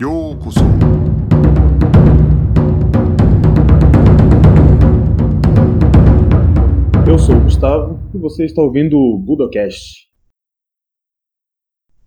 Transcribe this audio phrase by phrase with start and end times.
[0.00, 0.60] ようこそ
[7.06, 10.07] Eu sou o Gustavo e você está ouvindo o Budocast.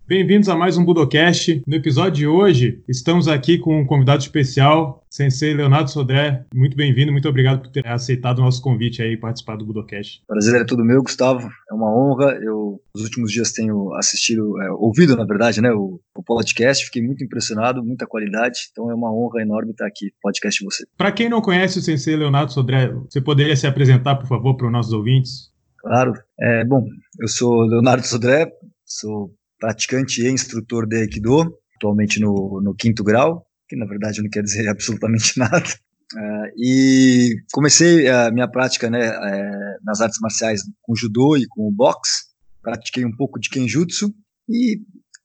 [0.04, 1.62] Bem-vindos a mais um Budocast.
[1.64, 6.44] No episódio de hoje, estamos aqui com um convidado especial, Sensei Leonardo Sodré.
[6.52, 10.20] Muito bem-vindo, muito obrigado por ter aceitado o nosso convite aí e participar do Budocast.
[10.26, 11.48] Prazer é todo meu, Gustavo.
[11.70, 12.32] É uma honra.
[12.42, 16.84] Eu, nos últimos dias, tenho assistido, é, ouvido, na verdade, né, o, o, podcast.
[16.84, 18.58] Fiquei muito impressionado, muita qualidade.
[18.72, 20.84] Então é uma honra enorme estar aqui, podcast de você.
[20.96, 24.66] Para quem não conhece o Sensei Leonardo Sodré, você poderia se apresentar, por favor, para
[24.66, 25.52] os nossos ouvintes?
[25.78, 26.12] Claro.
[26.40, 26.84] É, bom,
[27.20, 28.52] eu sou Leonardo Sodré,
[28.84, 34.28] sou praticante e instrutor de Aikido, atualmente no, no quinto grau, que na verdade não
[34.28, 35.68] quer dizer absolutamente nada.
[36.14, 41.72] Uh, e comecei a minha prática né, uh, nas artes marciais com judô e com
[41.72, 42.24] boxe.
[42.60, 44.12] Pratiquei um pouco de kenjutsu
[44.48, 44.80] e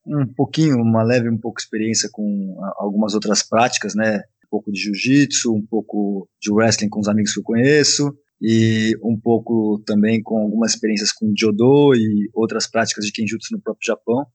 [0.06, 4.18] um pouquinho, uma leve, um pouco experiência com uh, algumas outras práticas, né?
[4.46, 8.96] Um pouco de jiu-jitsu, um pouco de wrestling com os amigos que eu conheço e
[9.02, 13.86] um pouco também com algumas experiências com Jodo e outras práticas de Kenjutsu no próprio
[13.86, 14.26] Japão,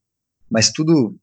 [0.54, 1.16] mas tudo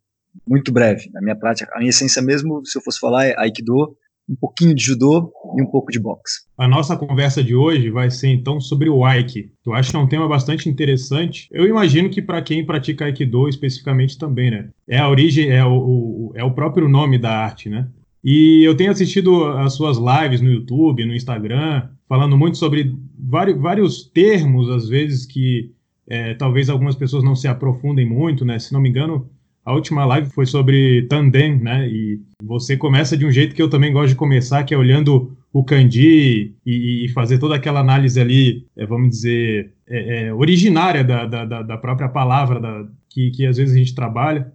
[0.47, 1.09] muito breve.
[1.13, 3.97] Na minha prática, a minha essência mesmo, se eu fosse falar, é Aikido,
[4.29, 6.43] um pouquinho de judô e um pouco de boxe.
[6.59, 9.53] A nossa conversa de hoje vai ser então sobre o Aiki.
[9.65, 11.49] Eu acho que é um tema bastante interessante.
[11.51, 14.69] Eu imagino que para quem pratica Aikido especificamente também, né?
[14.89, 17.89] É a origem, é o, o, é o próprio nome da arte, né?
[18.23, 23.61] E eu tenho assistido as suas lives no YouTube, no Instagram, falando muito sobre vários,
[23.61, 25.73] vários termos, às vezes, que
[26.11, 28.59] é, talvez algumas pessoas não se aprofundem muito, né?
[28.59, 29.31] Se não me engano,
[29.65, 31.89] a última live foi sobre Tandem, né?
[31.89, 35.37] E você começa de um jeito que eu também gosto de começar, que é olhando
[35.53, 41.05] o kanji e, e fazer toda aquela análise ali, é, vamos dizer, é, é, originária
[41.05, 44.53] da, da, da, própria palavra da, que, que às vezes a gente trabalha.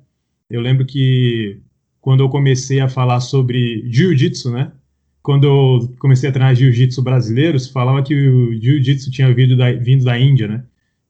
[0.49, 1.61] Eu lembro que
[2.01, 4.71] quando eu comecei a falar sobre jiu-jitsu, né?
[5.25, 9.71] quando eu comecei a treinar jiu-jitsu brasileiro, se falava que o jiu-jitsu tinha vindo da,
[9.71, 10.63] vindo da Índia, né?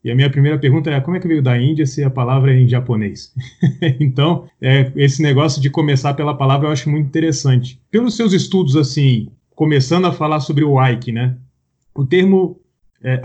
[0.05, 2.53] E a minha primeira pergunta é como é que veio da Índia se a palavra
[2.53, 3.33] é em japonês?
[3.99, 7.81] então, é, esse negócio de começar pela palavra eu acho muito interessante.
[7.89, 11.35] Pelos seus estudos, assim, começando a falar sobre o Aiki, né?
[11.95, 12.61] O termo
[13.03, 13.19] é,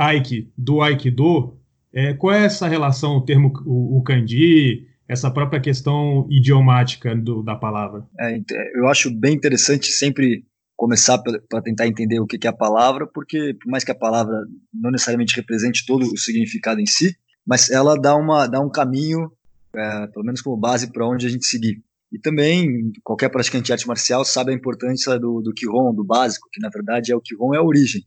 [0.56, 1.54] do Aikido,
[1.92, 7.42] é, qual é essa relação, o termo, o, o kanji, essa própria questão idiomática do,
[7.42, 8.06] da palavra?
[8.18, 8.40] É,
[8.74, 10.46] eu acho bem interessante sempre
[10.80, 13.94] começar para tentar entender o que, que é a palavra, porque por mais que a
[13.94, 14.34] palavra
[14.72, 17.14] não necessariamente represente todo o significado em si,
[17.46, 19.30] mas ela dá, uma, dá um caminho,
[19.76, 21.84] é, pelo menos como base, para onde a gente seguir.
[22.10, 26.48] E também, qualquer praticante de arte marcial sabe a importância do, do Kihon, do básico,
[26.50, 28.02] que na verdade é o Kihon é a origem,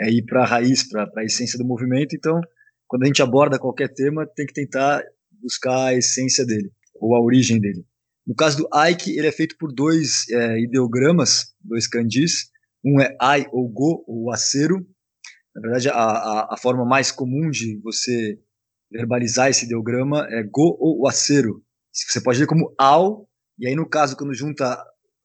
[0.00, 2.16] é ir para a raiz, para a essência do movimento.
[2.16, 2.40] Então,
[2.86, 5.02] quando a gente aborda qualquer tema, tem que tentar
[5.42, 7.84] buscar a essência dele, ou a origem dele.
[8.26, 12.50] No caso do Aiki, ele é feito por dois é, ideogramas, dois kanjis.
[12.84, 14.86] Um é Ai ou Go, ou acero.
[15.54, 18.38] Na verdade, a, a, a, forma mais comum de você
[18.90, 21.62] verbalizar esse ideograma é Go ou acero.
[21.92, 24.76] Você pode ler como Ao, e aí no caso, quando junta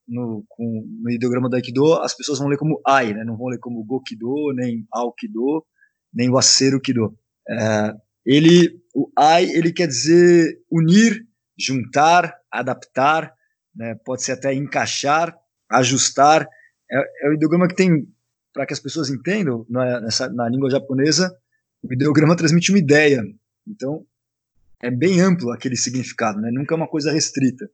[0.07, 3.23] no, com, no ideograma do Aikido, as pessoas vão ler como Ai, né?
[3.23, 5.65] não vão ler como Gokido, nem Aokido,
[6.13, 7.17] nem o acero Kido.
[7.49, 7.93] É,
[8.25, 11.25] ele, o Ai, ele quer dizer unir,
[11.59, 13.33] juntar, adaptar,
[13.75, 15.35] né, pode ser até encaixar,
[15.69, 16.47] ajustar.
[16.91, 18.07] É, é o ideograma que tem,
[18.53, 21.35] para que as pessoas entendam, na, nessa, na língua japonesa,
[21.83, 23.23] o ideograma transmite uma ideia.
[23.67, 24.05] Então,
[24.81, 26.49] é bem amplo aquele significado, né?
[26.51, 27.69] nunca é uma coisa restrita.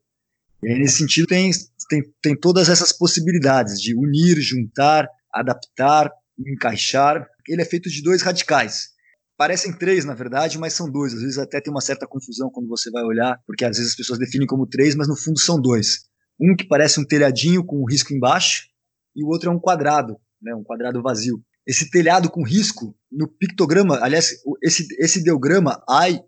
[0.62, 1.50] E aí, nesse sentido, tem,
[1.88, 7.26] tem, tem todas essas possibilidades de unir, juntar, adaptar, encaixar.
[7.46, 8.95] Ele é feito de dois radicais.
[9.36, 11.12] Parecem três, na verdade, mas são dois.
[11.12, 13.96] Às vezes até tem uma certa confusão quando você vai olhar, porque às vezes as
[13.96, 16.06] pessoas definem como três, mas no fundo são dois.
[16.40, 18.68] Um que parece um telhadinho com um risco embaixo,
[19.14, 21.42] e o outro é um quadrado, né, um quadrado vazio.
[21.66, 26.22] Esse telhado com risco, no pictograma, aliás, esse, esse ideograma, AI,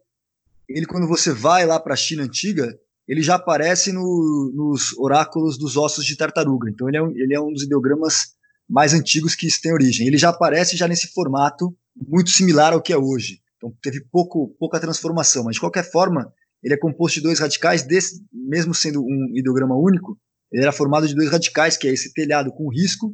[0.69, 5.57] ele quando você vai lá para a China antiga, ele já aparece no, nos oráculos
[5.57, 6.69] dos ossos de tartaruga.
[6.69, 8.35] Então ele é, um, ele é um dos ideogramas
[8.69, 10.07] mais antigos que isso tem origem.
[10.07, 11.75] Ele já aparece já nesse formato
[12.07, 13.41] muito similar ao que é hoje.
[13.57, 17.83] Então teve pouco, pouca transformação, mas de qualquer forma, ele é composto de dois radicais,
[17.83, 20.19] desse, mesmo sendo um ideograma único,
[20.53, 23.13] ele era formado de dois radicais, que é esse telhado com risco,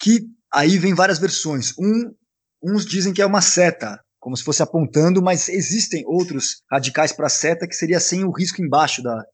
[0.00, 1.74] que aí vem várias versões.
[1.78, 2.14] Um,
[2.62, 7.28] uns dizem que é uma seta, como se fosse apontando, mas existem outros radicais para
[7.28, 9.24] seta que seria sem o risco embaixo da,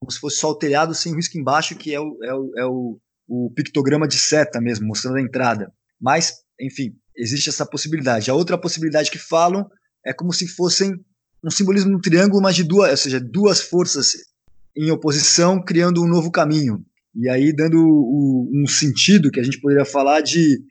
[0.00, 2.52] como se fosse só o telhado sem o risco embaixo, que é o, é o,
[2.58, 5.72] é o, o pictograma de seta mesmo, mostrando a entrada.
[6.00, 8.30] Mas, enfim, existe essa possibilidade.
[8.30, 9.68] A outra possibilidade que falam
[10.04, 10.92] é como se fossem
[11.44, 14.12] um simbolismo no triângulo, mas de duas, ou seja, duas forças
[14.76, 16.84] em oposição, criando um novo caminho.
[17.14, 20.62] E aí dando o, um sentido que a gente poderia falar de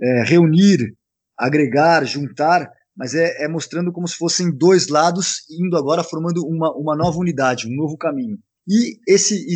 [0.00, 0.94] é, reunir,
[1.38, 6.72] agregar, juntar, mas é, é, mostrando como se fossem dois lados indo agora formando uma,
[6.74, 8.38] uma nova unidade, um novo caminho.
[8.66, 9.46] E esse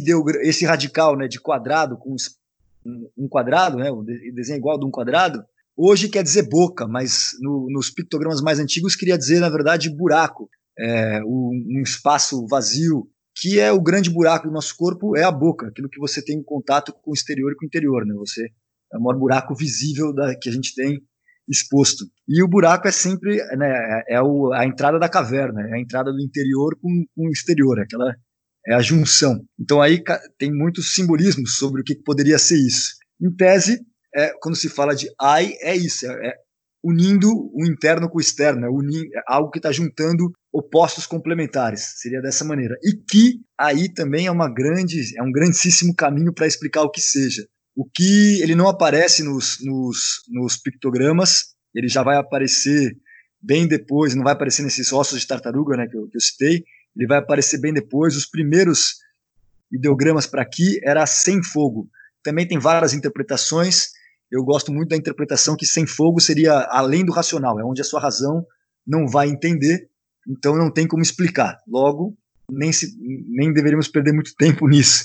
[0.42, 2.14] esse radical né, de quadrado com
[3.16, 4.02] um quadrado, né, o
[4.34, 5.42] desenho igual de um quadrado,
[5.78, 10.48] hoje quer dizer boca, mas no, nos pictogramas mais antigos queria dizer, na verdade, buraco,
[10.78, 15.30] é, um, um espaço vazio, que é o grande buraco do nosso corpo, é a
[15.30, 18.14] boca, aquilo que você tem em contato com o exterior e com o interior, né?
[18.18, 18.48] Você
[18.92, 21.00] é o maior buraco visível da, que a gente tem
[21.48, 22.04] exposto.
[22.28, 25.80] E o buraco é sempre né, é, é o, a entrada da caverna, é a
[25.80, 28.14] entrada do interior com, com o exterior, aquela
[28.66, 29.40] é a junção.
[29.58, 30.02] Então aí
[30.38, 32.96] tem muitos simbolismos sobre o que poderia ser isso.
[33.20, 33.80] Em tese,
[34.18, 36.34] é, quando se fala de ai, é isso, é, é
[36.82, 42.20] unindo o interno com o externo, é, é algo que está juntando opostos complementares, seria
[42.20, 42.76] dessa maneira.
[42.82, 47.00] E que aí também é uma grande, é um grandíssimo caminho para explicar o que
[47.00, 47.46] seja.
[47.76, 52.96] O que ele não aparece nos, nos, nos pictogramas, ele já vai aparecer
[53.40, 56.64] bem depois, não vai aparecer nesses ossos de tartaruga né, que, eu, que eu citei,
[56.96, 58.16] ele vai aparecer bem depois.
[58.16, 58.96] Os primeiros
[59.70, 61.88] ideogramas para aqui era sem fogo.
[62.22, 63.90] Também tem várias interpretações.
[64.30, 67.84] Eu gosto muito da interpretação que sem fogo seria além do racional, é onde a
[67.84, 68.44] sua razão
[68.86, 69.88] não vai entender,
[70.28, 71.58] então não tem como explicar.
[71.66, 72.16] Logo,
[72.50, 72.94] nem, se,
[73.28, 75.04] nem deveríamos perder muito tempo nisso.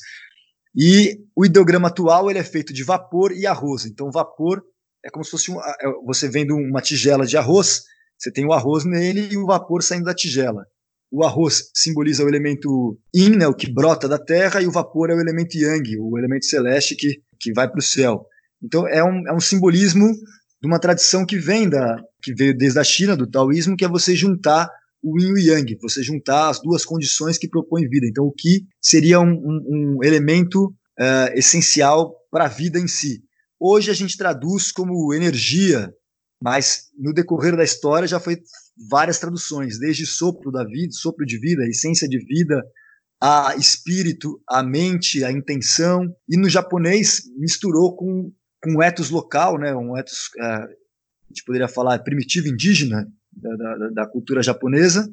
[0.76, 3.86] E o ideograma atual ele é feito de vapor e arroz.
[3.86, 4.64] Então, vapor
[5.06, 5.76] é como se fosse um, é,
[6.06, 7.84] você vendo uma tigela de arroz,
[8.18, 10.66] você tem o arroz nele e o vapor saindo da tigela.
[11.12, 15.12] O arroz simboliza o elemento yin, né, o que brota da terra, e o vapor
[15.12, 18.26] é o elemento yang, o elemento celeste que, que vai para o céu.
[18.64, 20.08] Então é um, é um simbolismo
[20.62, 23.90] de uma tradição que vem da que veio desde a China do taoísmo, que é
[23.90, 24.70] você juntar
[25.04, 28.08] o yin e o yang, você juntar as duas condições que propõem vida.
[28.08, 33.22] Então o que seria um, um, um elemento uh, essencial para a vida em si.
[33.60, 35.94] Hoje a gente traduz como energia,
[36.42, 38.38] mas no decorrer da história já foi
[38.90, 42.62] várias traduções, desde sopro da vida, sopro de vida, essência de vida,
[43.22, 48.32] a espírito, a mente, a intenção, e no japonês misturou com
[48.64, 50.68] com um ethos local, né, um ethos, é, a
[51.30, 55.10] gente poderia falar, primitivo indígena da, da, da, cultura japonesa,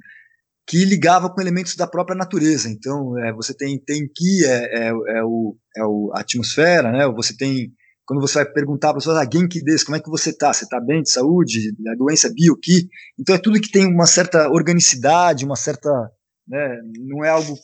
[0.66, 2.68] que ligava com elementos da própria natureza.
[2.68, 7.36] Então, é, você tem Tenki, é, é, é, o, é o, a atmosfera, né, você
[7.36, 7.72] tem,
[8.06, 10.52] quando você vai perguntar para as pessoas, ah, Genki desu, como é que você está?
[10.52, 11.72] Você está bem de saúde?
[11.88, 12.88] A doença é Bioki?
[13.18, 15.90] Então, é tudo que tem uma certa organicidade, uma certa,
[16.46, 17.58] né, não é algo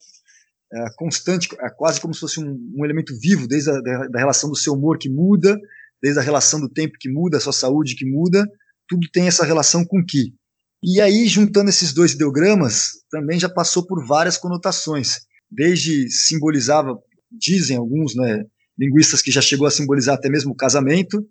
[0.72, 4.18] é, constante, é quase como se fosse um, um elemento vivo, desde a da, da
[4.18, 5.56] relação do seu humor que muda,
[6.02, 8.46] desde a relação do tempo que muda, a sua saúde que muda,
[8.88, 10.34] tudo tem essa relação com Ki.
[10.82, 15.20] E aí, juntando esses dois ideogramas, também já passou por várias conotações.
[15.50, 16.96] Desde simbolizava,
[17.31, 18.44] dizem alguns né,
[18.78, 21.26] linguistas que já chegou a simbolizar até mesmo o casamento,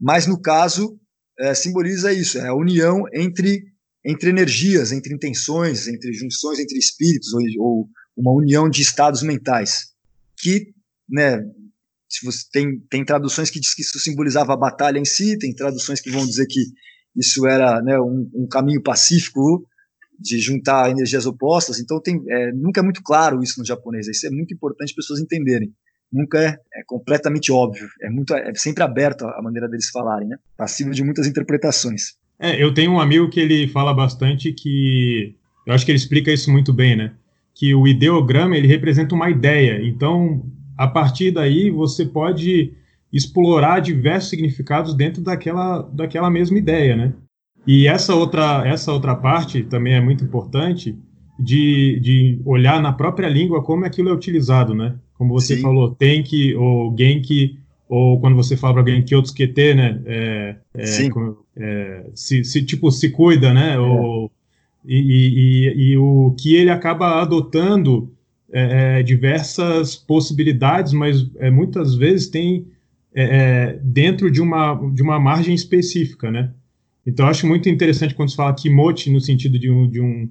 [0.00, 0.98] mas no caso,
[1.38, 3.64] é, simboliza isso, é a união entre,
[4.04, 9.94] entre energias, entre intenções, entre junções entre espíritos, ou, ou uma união de estados mentais,
[10.36, 10.74] que,
[11.08, 11.40] né,
[12.14, 15.52] se você tem, tem traduções que diz que isso simbolizava a batalha em si, tem
[15.54, 16.60] traduções que vão dizer que
[17.16, 19.66] isso era né, um, um caminho pacífico
[20.18, 24.26] de juntar energias opostas, então tem, é, nunca é muito claro isso no japonês, isso
[24.26, 25.72] é muito importante as pessoas entenderem.
[26.12, 30.36] Nunca é, é completamente óbvio, é muito é sempre aberto a maneira deles falarem, né?
[30.56, 32.12] Passível de muitas interpretações.
[32.38, 35.34] É, eu tenho um amigo que ele fala bastante que
[35.66, 37.12] eu acho que ele explica isso muito bem, né?
[37.52, 39.80] Que o ideograma ele representa uma ideia.
[39.82, 40.44] Então,
[40.76, 42.72] a partir daí você pode
[43.12, 47.12] explorar diversos significados dentro daquela, daquela mesma ideia, né?
[47.66, 50.98] E essa outra, essa outra parte também é muito importante
[51.38, 54.96] de, de olhar na própria língua como aquilo é utilizado, né?
[55.14, 55.62] Como você Sim.
[55.62, 60.02] falou, tem que, ou genki, ou quando você fala para alguém que outros QT, né?
[60.04, 61.08] É, é,
[61.56, 63.74] é, se, se, tipo, se cuida, né?
[63.74, 63.78] É.
[63.78, 64.30] Ou,
[64.84, 68.12] e, e, e, o que ele acaba adotando
[68.54, 72.68] é, é, diversas possibilidades, mas é, muitas vezes tem
[73.12, 76.52] é, é, dentro de uma, de uma margem específica, né?
[77.04, 80.28] Então, acho muito interessante quando se fala kimochi no sentido de um, de um,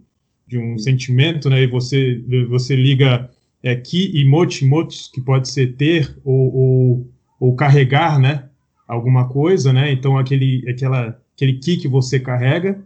[0.47, 1.63] de um sentimento, né?
[1.63, 3.29] E você, você liga
[3.61, 4.65] é, ki e mochi,
[5.13, 7.07] que pode ser ter ou, ou,
[7.41, 8.45] ou, carregar, né?
[8.87, 9.91] Alguma coisa, né?
[9.91, 12.81] Então, aquele, aquela, aquele ki que você carrega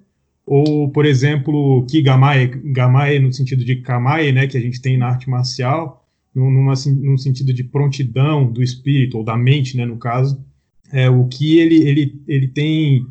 [0.47, 5.07] ou, por exemplo, Kigamae, Gamae no sentido de Kamae, né, que a gente tem na
[5.07, 10.41] arte marcial, numa, num sentido de prontidão do espírito, ou da mente, né, no caso,
[10.93, 13.05] é, o que ele, ele, ele tem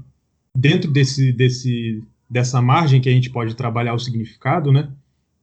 [0.57, 4.89] dentro desse, desse, dessa margem que a gente pode trabalhar o significado, né,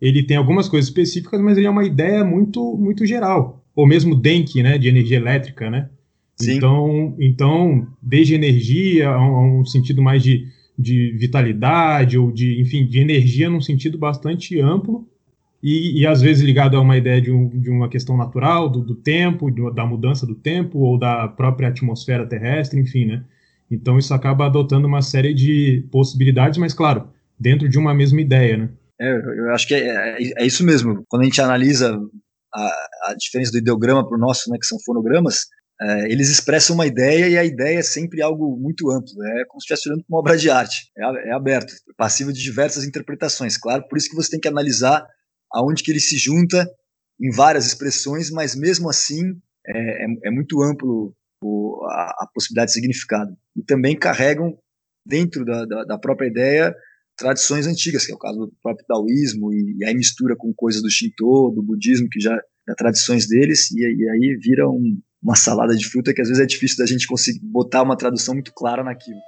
[0.01, 3.63] ele tem algumas coisas específicas, mas ele é uma ideia muito muito geral.
[3.75, 5.89] Ou mesmo Denki, né, de energia elétrica, né?
[6.35, 6.57] Sim.
[6.57, 10.45] Então, então, desde energia a um, a um sentido mais de,
[10.77, 15.07] de vitalidade ou de, enfim, de energia num sentido bastante amplo
[15.61, 18.81] e, e às vezes ligado a uma ideia de, um, de uma questão natural, do,
[18.81, 23.23] do tempo, do, da mudança do tempo ou da própria atmosfera terrestre, enfim, né?
[23.71, 27.07] Então isso acaba adotando uma série de possibilidades, mas claro,
[27.39, 28.69] dentro de uma mesma ideia, né?
[28.99, 31.03] É, eu acho que é, é, é isso mesmo.
[31.07, 31.97] Quando a gente analisa
[32.53, 35.47] a, a diferença do ideograma para o nosso, né, que são fonogramas,
[35.83, 39.21] é, eles expressam uma ideia e a ideia é sempre algo muito amplo.
[39.21, 40.89] É como se estivesse olhando para uma obra de arte.
[40.97, 43.57] É, é aberto, passivo de diversas interpretações.
[43.57, 45.05] Claro, por isso que você tem que analisar
[45.51, 46.65] aonde que ele se junta
[47.19, 49.21] em várias expressões, mas mesmo assim
[49.67, 51.13] é, é, é muito amplo
[51.43, 53.35] o, a, a, possibilidade de significado.
[53.55, 54.57] E também carregam
[55.05, 56.73] dentro da, da, da, própria ideia
[57.17, 60.81] tradições antigas, que é o caso do próprio taoísmo, e, e aí mistura com coisas
[60.81, 62.35] do Shinto, do budismo, que já
[62.67, 66.43] é tradições deles, e, e aí vira um, uma salada de fruta que às vezes
[66.43, 69.21] é difícil da gente conseguir botar uma tradução muito clara naquilo.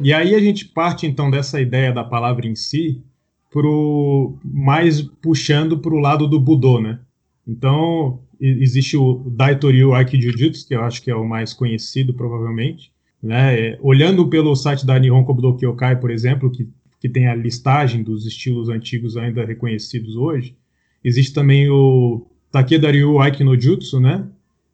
[0.00, 3.02] E aí a gente parte então dessa ideia da palavra em si,
[3.50, 7.00] pro mais puxando para o lado do Budô, né?
[7.46, 12.92] Então existe o Daitoryu Aikijujutsu, que eu acho que é o mais conhecido provavelmente,
[13.24, 13.58] né?
[13.58, 16.68] É, olhando pelo site da Nihon Kobudo Kyokai, por exemplo, que,
[17.00, 20.56] que tem a listagem dos estilos antigos ainda reconhecidos hoje,
[21.02, 24.26] existe também o Takeda Ryu Aikinojutsu, né?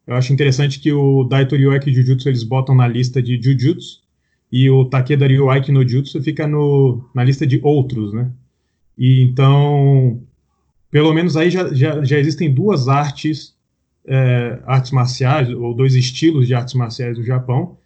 [0.05, 4.01] Eu acho interessante que o Daitoryu Aikijujutsu eles botam na lista de Jujutsu,
[4.51, 8.29] e o Takeda Ryoaiki no Jutsu fica no, na lista de outros, né?
[8.97, 10.21] E então,
[10.91, 13.55] pelo menos aí já, já, já existem duas artes,
[14.05, 17.77] é, artes marciais, ou dois estilos de artes marciais do Japão,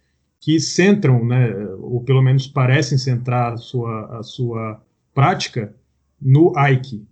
[0.46, 4.80] que centram, né, ou pelo menos parecem centrar a sua, a sua
[5.12, 5.74] prática
[6.22, 7.04] no Aiki.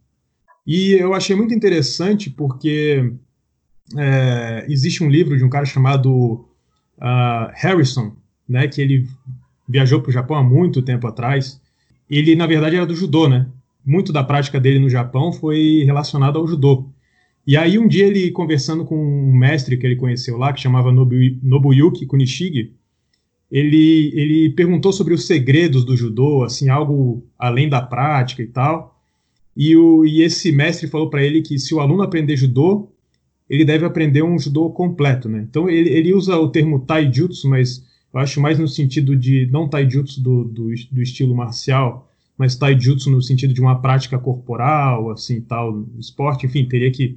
[0.65, 3.13] E eu achei muito interessante porque
[3.99, 6.47] é, existe um livro de um cara chamado
[6.97, 8.15] uh, Harrison,
[8.49, 9.09] né, que ele
[9.69, 11.61] viajou para o Japão há muito tempo atrás.
[12.09, 13.49] Ele, na verdade, era do judô, né?
[13.85, 16.89] Muito da prática dele no Japão foi relacionada ao judô.
[17.45, 20.93] E aí, um dia, ele conversando com um mestre que ele conheceu lá, que chamava
[20.93, 22.73] Nobuyuki Kunishige,
[23.55, 29.01] ele, ele perguntou sobre os segredos do judô, assim, algo além da prática e tal.
[29.57, 32.89] E, o, e esse mestre falou para ele que se o aluno aprender judô,
[33.49, 35.47] ele deve aprender um judô completo, né?
[35.49, 39.69] Então, ele, ele usa o termo taijutsu, mas eu acho mais no sentido de não
[39.69, 45.41] taijutsu do, do, do estilo marcial, mas taijutsu no sentido de uma prática corporal, assim,
[45.41, 47.17] tal, esporte, enfim, teria que,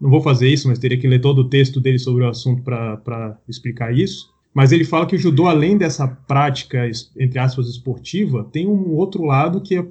[0.00, 2.60] não vou fazer isso, mas teria que ler todo o texto dele sobre o assunto
[2.64, 4.34] para explicar isso.
[4.56, 9.22] Mas ele fala que o judô, além dessa prática, entre aspas, esportiva, tem um outro
[9.22, 9.84] lado que, é,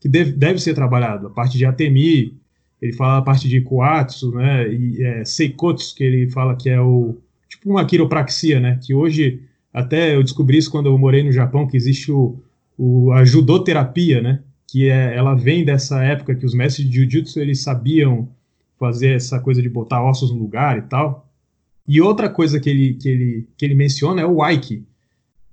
[0.00, 2.32] que deve, deve ser trabalhado, a parte de atemi,
[2.80, 6.80] ele fala a parte de kuatsu, né, e é, seikotsu, que ele fala que é
[6.80, 11.30] o, tipo uma quiropraxia, né, que hoje até eu descobri isso quando eu morei no
[11.30, 12.40] Japão, que existe o,
[12.78, 14.40] o, a judoterapia, né?
[14.66, 18.26] Que é, ela vem dessa época que os mestres de jiu-jitsu eles sabiam
[18.80, 21.25] fazer essa coisa de botar ossos no lugar e tal.
[21.86, 24.84] E outra coisa que ele, que ele, que ele menciona é o Aiki.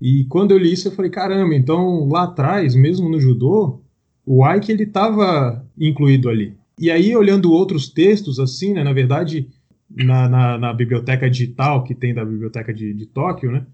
[0.01, 3.81] E quando eu li isso, eu falei, caramba, então lá atrás, mesmo no judô,
[4.25, 6.55] o Aiki ele estava incluído ali.
[6.79, 9.47] E aí, olhando outros textos, assim, né, na verdade,
[9.89, 13.65] na, na, na biblioteca digital que tem da biblioteca de, de Tóquio, né,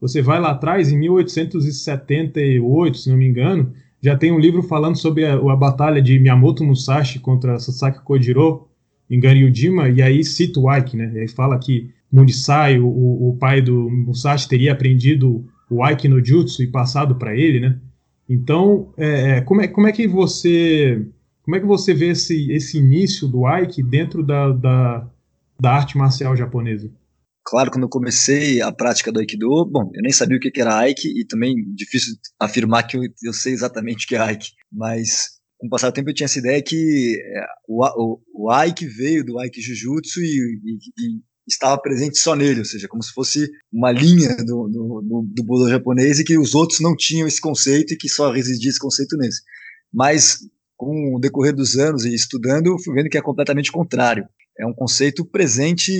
[0.00, 4.96] você vai lá atrás, em 1878, se não me engano, já tem um livro falando
[4.96, 8.68] sobre a, a batalha de Miyamoto Musashi contra Sasaki Kojiro
[9.10, 11.10] em Ganryujima, e aí cita o Aiki, né?
[11.14, 16.24] E aí fala que Munisai, o, o pai do Musashi, teria aprendido o Aiki no
[16.24, 17.78] Jutsu e passado para ele, né?
[18.28, 21.06] Então, é, é, como, é, como é que você
[21.48, 25.10] como é que você vê esse, esse início do Aiki dentro da, da,
[25.58, 26.90] da arte marcial japonesa?
[27.42, 30.76] Claro, quando eu comecei a prática do Aikido, bom, eu nem sabia o que era
[30.76, 35.38] Aiki e também difícil afirmar que eu, eu sei exatamente o que é Aiki, mas
[35.56, 38.86] com o passar do tempo eu tinha essa ideia que é, o, o, o Aiki
[38.86, 43.12] veio do Aiki Jujutsu e, e, e, estava presente só nele, ou seja, como se
[43.12, 47.26] fosse uma linha do, do, do, do Budo japonês e que os outros não tinham
[47.26, 49.40] esse conceito e que só residia esse conceito nesse.
[49.92, 50.38] Mas
[50.76, 54.26] com o decorrer dos anos e estudando, fui vendo que é completamente contrário.
[54.58, 55.92] É um conceito presente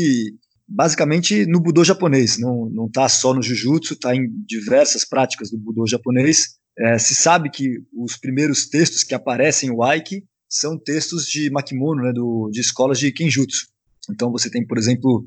[0.68, 5.86] basicamente no Budô japonês, não está só no Jujutsu, está em diversas práticas do Budô
[5.86, 6.58] japonês.
[6.78, 12.02] É, se sabe que os primeiros textos que aparecem o Aiki são textos de Makimono,
[12.02, 13.66] né, do, de escolas de Kenjutsu.
[14.10, 15.24] Então você tem, por exemplo,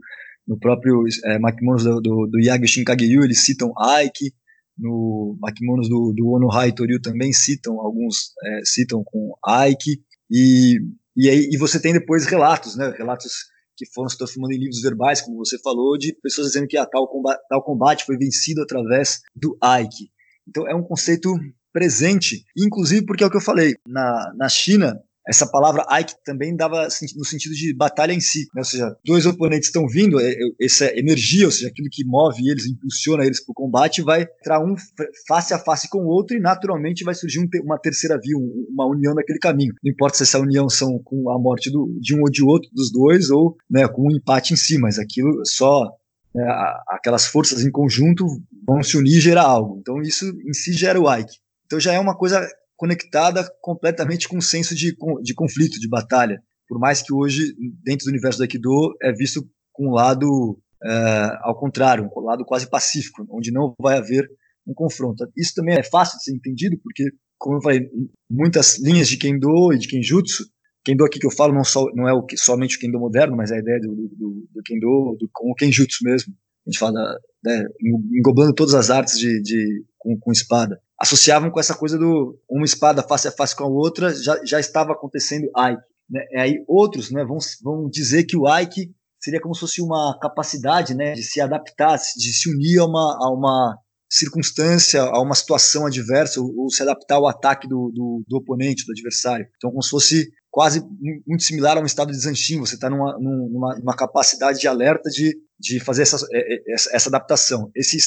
[0.48, 4.34] no próprio é, Makimonos do, do, do Shinkagyu, eles citam Aiki,
[4.78, 10.80] no Makimonos do, do Onohai Toryu também citam, alguns é, citam com Aiki, e,
[11.16, 13.32] e, aí, e você tem depois relatos, né, relatos
[13.76, 16.86] que foram se transformando em livros verbais, como você falou, de pessoas dizendo que a
[16.86, 20.12] tal combate, tal combate foi vencido através do Aiki.
[20.48, 21.34] Então é um conceito
[21.74, 25.00] presente, inclusive porque é o que eu falei, na, na China
[25.32, 26.84] essa palavra Ike também dava
[27.16, 28.60] no sentido de batalha em si, né?
[28.60, 32.50] ou seja, dois oponentes estão vindo, é, é, essa energia, ou seja, aquilo que move
[32.50, 34.76] eles, impulsiona eles para o combate, vai entrar um
[35.26, 39.16] face a face com o outro e naturalmente vai surgir uma terceira via, uma união
[39.16, 39.74] naquele caminho.
[39.82, 42.70] Não importa se essa união são com a morte do, de um ou de outro
[42.74, 45.90] dos dois ou né, com um empate em si, mas aquilo só
[46.36, 46.44] né,
[46.90, 48.26] aquelas forças em conjunto
[48.68, 49.78] vão se unir e gerar algo.
[49.80, 51.38] Então isso em si gera o Ike.
[51.66, 52.46] Então já é uma coisa
[52.82, 56.42] conectada completamente com o senso de, de conflito, de batalha.
[56.68, 61.38] Por mais que hoje, dentro do universo do Aikido, é visto com um lado é,
[61.42, 64.28] ao contrário, um lado quase pacífico, onde não vai haver
[64.66, 65.32] um confronto.
[65.38, 67.04] Isso também é fácil de ser entendido, porque,
[67.38, 67.88] como eu falei,
[68.28, 70.44] muitas linhas de Kendo e de Kenjutsu,
[70.84, 73.52] Kendo aqui que eu falo não, só, não é o, somente o Kendo moderno, mas
[73.52, 76.34] a ideia do, do, do Kendo do, com o Kenjutsu mesmo.
[76.66, 77.66] A gente fala, né,
[78.12, 82.64] englobando todas as artes de, de com, com espada associavam com essa coisa do uma
[82.64, 85.82] espada face a face com a outra, já, já estava acontecendo Ike.
[86.08, 86.22] Né?
[86.38, 90.94] Aí outros né, vão, vão dizer que o Ike seria como se fosse uma capacidade
[90.94, 95.88] né, de se adaptar, de se unir a uma, a uma circunstância, a uma situação
[95.88, 99.48] adversa, ou, ou se adaptar ao ataque do, do, do, oponente, do adversário.
[99.56, 100.84] Então, como se fosse quase
[101.26, 105.10] muito similar a um estado de Zanshin, você está numa, numa, numa, capacidade de alerta
[105.10, 107.72] de, de fazer essa, é, é, essa, essa adaptação.
[107.76, 107.98] Esse,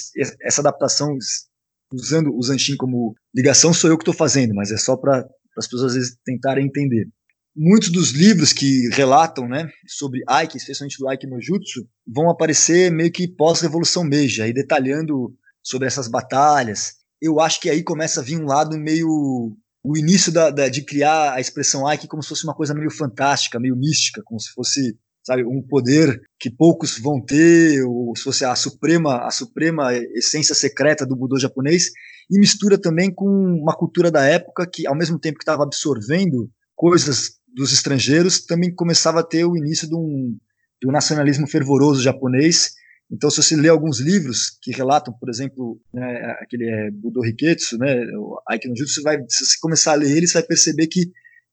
[0.42, 1.16] essa adaptação
[1.92, 5.25] usando o Zanshin como ligação, sou eu que estou fazendo, mas é só para
[5.56, 7.06] as pessoas às vezes tentarem entender.
[7.56, 12.90] Muitos dos livros que relatam né, sobre Aiki, especialmente do Aiki no Jutsu, vão aparecer
[12.90, 15.32] meio que pós-revolução Meiji, aí detalhando
[15.62, 16.94] sobre essas batalhas.
[17.23, 19.56] Eu acho que aí começa a vir um lado meio
[19.87, 22.90] o início da, da, de criar a expressão Aiki como se fosse uma coisa meio
[22.90, 28.23] fantástica, meio mística, como se fosse sabe, um poder que poucos vão ter, ou se
[28.23, 31.91] fosse a suprema, a suprema essência secreta do Budô japonês,
[32.30, 36.50] e mistura também com uma cultura da época que, ao mesmo tempo que estava absorvendo
[36.76, 40.37] coisas dos estrangeiros, também começava a ter o início de um,
[40.82, 42.73] de um nacionalismo fervoroso japonês.
[43.10, 47.78] Então, se você lê alguns livros que relatam, por exemplo, né, aquele é, Budô Riketsu,
[47.78, 51.10] né, o Aikino Jutsu, vai, se você começar a ler ele, você vai perceber que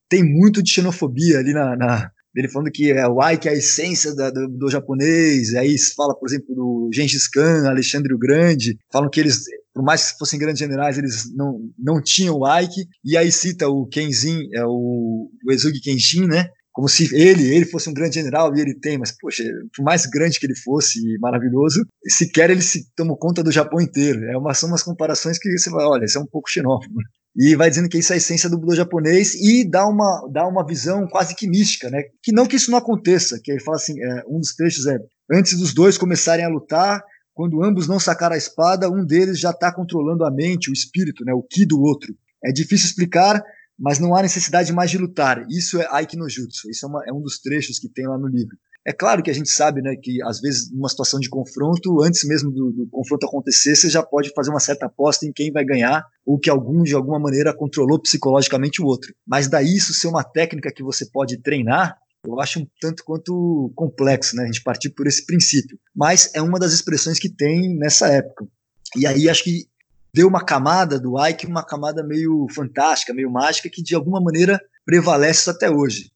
[0.09, 3.55] tem muito de xenofobia ali na, na ele falando que é o que é a
[3.55, 8.77] essência da, do, do, japonês, aí fala, por exemplo, do Gengis Khan, Alexandre o Grande,
[8.91, 12.87] falam que eles, por mais que fossem grandes generais, eles não, não tinham o Aiki,
[13.03, 17.65] e aí cita o Kenzin, é o, o Ezugi Kenshin, né, como se ele, ele
[17.65, 19.43] fosse um grande general e ele tem, mas poxa,
[19.75, 24.23] por mais grande que ele fosse maravilhoso, sequer ele se tomou conta do Japão inteiro.
[24.23, 27.01] É uma, são umas comparações que você vai, olha, isso é um pouco xenófobo
[27.35, 30.45] e vai dizendo que isso é a essência do budô japonês e dá uma, dá
[30.45, 32.03] uma visão quase que mística, né?
[32.21, 34.97] Que não que isso não aconteça, que ele fala assim, é, um dos trechos é,
[35.31, 37.01] antes dos dois começarem a lutar,
[37.33, 41.23] quando ambos não sacaram a espada, um deles já está controlando a mente, o espírito,
[41.23, 41.33] né?
[41.33, 42.13] O ki do outro.
[42.43, 43.41] É difícil explicar,
[43.79, 45.45] mas não há necessidade mais de lutar.
[45.49, 46.69] Isso é Aiki no Jutsu.
[46.69, 48.57] Isso é, uma, é um dos trechos que tem lá no livro.
[48.85, 52.23] É claro que a gente sabe né, que, às vezes, numa situação de confronto, antes
[52.23, 55.63] mesmo do, do, confronto acontecer, você já pode fazer uma certa aposta em quem vai
[55.63, 59.13] ganhar, ou que algum, de alguma maneira, controlou psicologicamente o outro.
[59.25, 63.71] Mas daí isso ser uma técnica que você pode treinar, eu acho um tanto quanto
[63.75, 65.77] complexo, né, a gente partir por esse princípio.
[65.95, 68.47] Mas é uma das expressões que tem nessa época.
[68.95, 69.65] E aí acho que
[70.13, 74.59] deu uma camada do Ike, uma camada meio fantástica, meio mágica, que de alguma maneira
[74.85, 76.11] prevalece até hoje.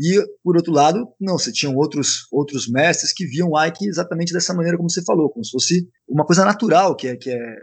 [0.00, 4.54] E, por outro lado, não, você tinha outros, outros mestres que viam Ike exatamente dessa
[4.54, 7.56] maneira como você falou, como se fosse uma coisa natural que é, que é, é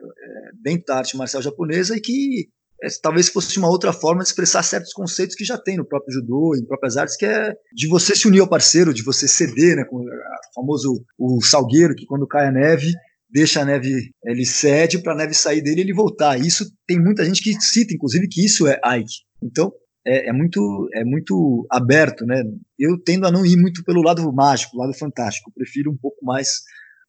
[0.62, 2.48] dentro da arte marcial japonesa e que
[2.84, 6.14] é, talvez fosse uma outra forma de expressar certos conceitos que já tem no próprio
[6.14, 9.76] judô, em próprias artes, que é de você se unir ao parceiro, de você ceder,
[9.76, 10.06] né, com o
[10.54, 12.94] famoso o salgueiro, que quando cai a neve,
[13.28, 16.40] deixa a neve, ele cede para a neve sair dele e ele voltar.
[16.40, 19.26] Isso tem muita gente que cita, inclusive, que isso é Ike.
[19.42, 19.72] Então,
[20.08, 22.42] é, é, muito, é muito aberto, né?
[22.80, 25.50] Eu tendo a não ir muito pelo lado mágico, lado fantástico.
[25.50, 26.62] Eu prefiro um pouco mais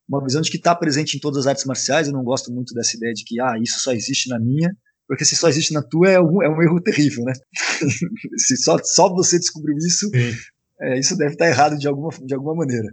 [0.08, 2.08] uma visão de que está presente em todas as artes marciais.
[2.08, 5.24] Eu não gosto muito dessa ideia de que ah, isso só existe na minha, porque
[5.24, 7.32] se só existe na tua é um, é um erro terrível, né?
[8.36, 10.10] se só, só você descobriu isso,
[10.80, 12.92] é, isso deve estar tá errado de alguma, de alguma maneira.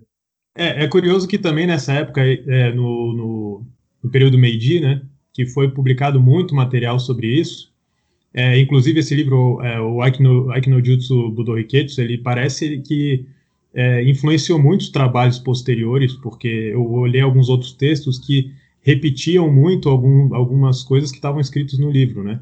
[0.55, 3.67] É, é curioso que também nessa época, é, no, no,
[4.03, 5.01] no período Meiji, né,
[5.33, 7.74] que foi publicado muito material sobre isso,
[8.37, 13.25] é, inclusive, esse livro, é, o Aikino, Aikino Jutsu Budo Riketsu, ele parece que
[13.73, 20.35] é, influenciou muitos trabalhos posteriores, porque eu olhei alguns outros textos que repetiam muito algum,
[20.35, 22.41] algumas coisas que estavam escritas no livro, né?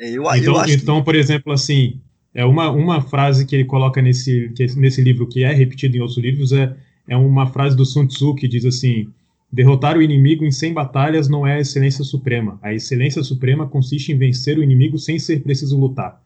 [0.00, 1.04] É, eu, então, eu então que...
[1.04, 2.00] por exemplo, assim,
[2.32, 6.00] é uma, uma frase que ele coloca nesse, que, nesse livro, que é repetida em
[6.00, 6.76] outros livros, é,
[7.08, 9.08] é uma frase do Sun Tzu que diz assim:
[9.54, 12.58] derrotar o inimigo em 100 batalhas não é a excelência suprema.
[12.60, 16.20] A excelência suprema consiste em vencer o inimigo sem ser preciso lutar.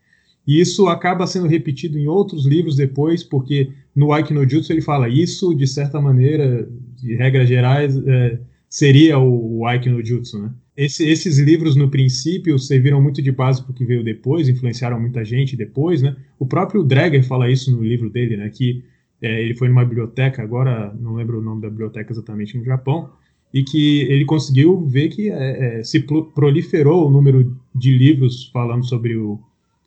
[0.46, 4.80] E isso acaba sendo repetido em outros livros depois, porque no Aiki no Jutsu ele
[4.80, 10.40] fala isso, de certa maneira, de regras gerais, é, seria o, o Aiki no Jutsu,
[10.40, 10.50] né?
[10.74, 14.98] Esse, esses livros, no princípio, serviram muito de base para o que veio depois, influenciaram
[14.98, 16.16] muita gente depois, né?
[16.38, 18.48] O próprio Dreger fala isso no livro dele, né?
[18.48, 18.84] Que
[19.20, 23.10] é, ele foi numa biblioteca, agora não lembro o nome da biblioteca exatamente no Japão,
[23.52, 28.84] e que ele conseguiu ver que é, é, se proliferou o número de livros falando
[28.84, 29.40] sobre o,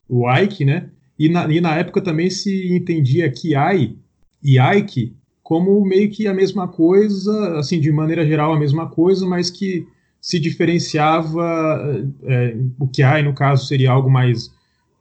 [0.10, 0.89] o Aiki, né?
[1.17, 3.95] E na, e na época também se entendia Kiai
[4.43, 9.28] e Aiki como meio que a mesma coisa, assim, de maneira geral a mesma coisa,
[9.28, 9.86] mas que
[10.21, 14.50] se diferenciava, é, o Kiai, no caso, seria algo mais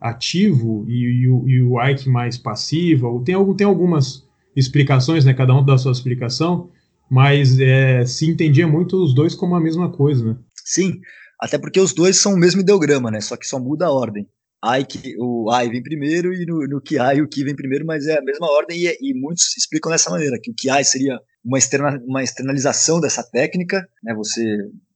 [0.01, 3.23] ativo e, e, o, e o Ike mais passivo.
[3.25, 6.68] Tem, tem algumas explicações, né, cada um dá sua explicação,
[7.11, 10.37] mas é, se entendia muito os dois como a mesma coisa, né?
[10.64, 11.01] Sim,
[11.40, 14.29] até porque os dois são o mesmo ideograma, né, só que só muda a ordem.
[14.62, 18.18] Ike, o I vem primeiro e no, no Kiai o Ki vem primeiro, mas é
[18.18, 22.01] a mesma ordem e, e muitos explicam dessa maneira, que o Kiai seria uma, externa,
[22.07, 24.44] uma externalização dessa técnica, né, você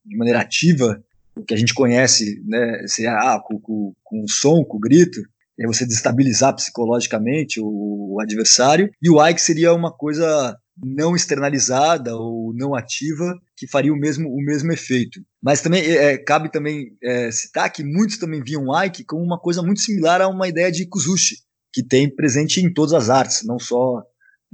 [0.04, 1.02] de maneira ativa,
[1.34, 4.80] o que a gente conhece, né, se, ah, com, com, com o som, com o
[4.80, 5.20] grito,
[5.58, 12.16] e você destabilizar psicologicamente o, o adversário, e o Ike seria uma coisa não externalizada
[12.16, 15.20] ou não ativa que faria o mesmo, o mesmo efeito.
[15.42, 19.62] Mas também é, cabe também é, citar que muitos também viam Ike como uma coisa
[19.62, 21.36] muito similar a uma ideia de Kuzushi,
[21.72, 24.02] que tem presente em todas as artes, não só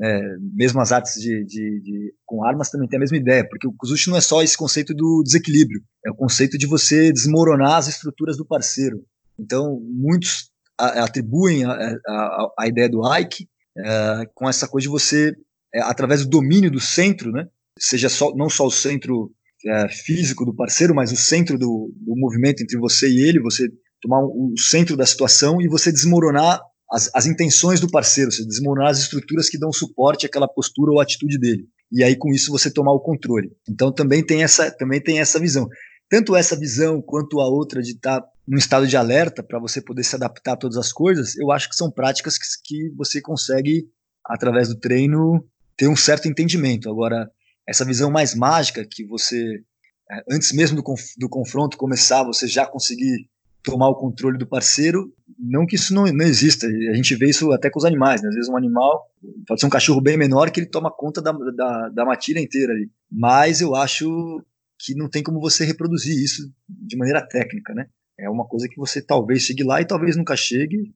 [0.02, 3.66] é, mesmo as artes de, de, de, com armas também tem a mesma ideia, porque
[3.66, 7.76] o Kuzushi não é só esse conceito do desequilíbrio, é o conceito de você desmoronar
[7.76, 9.04] as estruturas do parceiro.
[9.38, 15.34] Então, muitos atribuem a, a, a, ideia do Ike é, com essa coisa de você,
[15.74, 17.46] é, através do domínio do centro, né,
[17.78, 19.32] seja só, não só o centro
[19.66, 23.68] é, físico do parceiro, mas o centro do, do movimento entre você e ele, você
[24.00, 28.90] tomar o centro da situação e você desmoronar as, as intenções do parceiro, você desmoronar
[28.90, 31.68] as estruturas que dão suporte àquela postura ou atitude dele.
[31.92, 33.50] E aí com isso você tomar o controle.
[33.68, 35.68] Então também tem essa, também tem essa visão.
[36.08, 40.02] Tanto essa visão quanto a outra de estar num estado de alerta para você poder
[40.02, 43.84] se adaptar a todas as coisas, eu acho que são práticas que, que você consegue
[44.24, 45.44] através do treino
[45.80, 46.90] ter um certo entendimento.
[46.90, 47.30] Agora
[47.66, 49.62] essa visão mais mágica que você
[50.10, 53.26] é, antes mesmo do, conf, do confronto começar, você já conseguir
[53.62, 55.10] tomar o controle do parceiro.
[55.38, 58.28] Não que isso não, não exista, a gente vê isso até com os animais, né?
[58.28, 59.06] Às vezes um animal,
[59.46, 62.74] pode ser um cachorro bem menor que ele toma conta da, da, da matilha inteira
[62.74, 62.90] ali.
[63.10, 64.44] Mas eu acho
[64.78, 67.86] que não tem como você reproduzir isso de maneira técnica, né?
[68.18, 70.92] É uma coisa que você talvez chegue lá e talvez nunca chegue,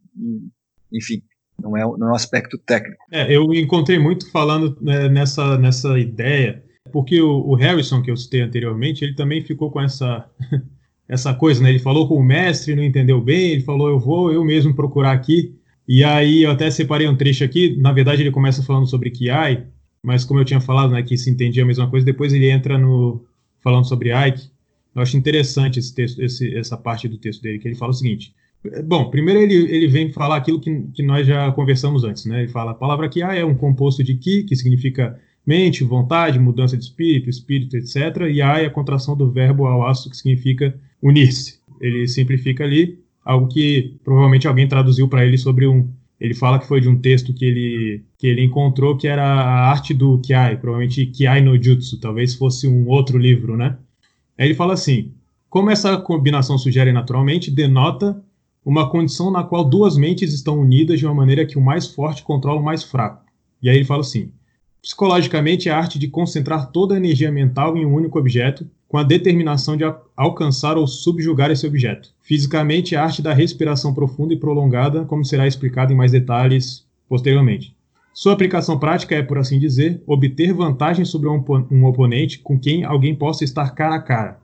[0.93, 1.23] enfim,
[1.61, 3.03] não é, não é um aspecto técnico.
[3.11, 6.63] É, eu encontrei muito falando né, nessa, nessa ideia,
[6.93, 10.29] porque o, o Harrison, que eu citei anteriormente, ele também ficou com essa
[11.09, 11.71] essa coisa, né?
[11.71, 15.13] Ele falou com o mestre, não entendeu bem, ele falou, eu vou eu mesmo procurar
[15.13, 15.55] aqui.
[15.87, 19.67] E aí eu até separei um trecho aqui, na verdade ele começa falando sobre Kiai,
[20.03, 22.79] mas como eu tinha falado, né, que se entendia a mesma coisa, depois ele entra
[22.79, 23.25] no
[23.63, 24.51] falando sobre Ike.
[24.95, 27.95] Eu acho interessante esse texto, esse, essa parte do texto dele, que ele fala o
[27.95, 28.35] seguinte.
[28.85, 32.41] Bom, primeiro ele, ele vem falar aquilo que, que nós já conversamos antes, né?
[32.41, 36.77] Ele fala, a palavra Kiai é um composto de Ki, que significa mente, vontade, mudança
[36.77, 38.23] de espírito, espírito, etc.
[38.31, 41.59] E Ai é a contração do verbo ao aço, que significa unir-se.
[41.81, 45.87] Ele simplifica ali algo que provavelmente alguém traduziu para ele sobre um.
[46.19, 49.69] Ele fala que foi de um texto que ele, que ele encontrou que era a
[49.69, 53.77] arte do Kiai, provavelmente Kiai no Jutsu, talvez fosse um outro livro, né?
[54.39, 55.13] Aí ele fala assim:
[55.51, 58.23] como essa combinação sugere naturalmente, denota
[58.65, 62.23] uma condição na qual duas mentes estão unidas de uma maneira que o mais forte
[62.23, 63.25] controla o mais fraco.
[63.63, 64.31] E aí ele fala assim:
[64.81, 68.99] psicologicamente é a arte de concentrar toda a energia mental em um único objeto, com
[68.99, 69.85] a determinação de
[70.17, 72.11] alcançar ou subjugar esse objeto.
[72.21, 77.75] Fisicamente, a arte da respiração profunda e prolongada, como será explicado em mais detalhes posteriormente.
[78.15, 83.15] Sua aplicação prática é, por assim dizer, obter vantagem sobre um oponente com quem alguém
[83.15, 84.44] possa estar cara a cara.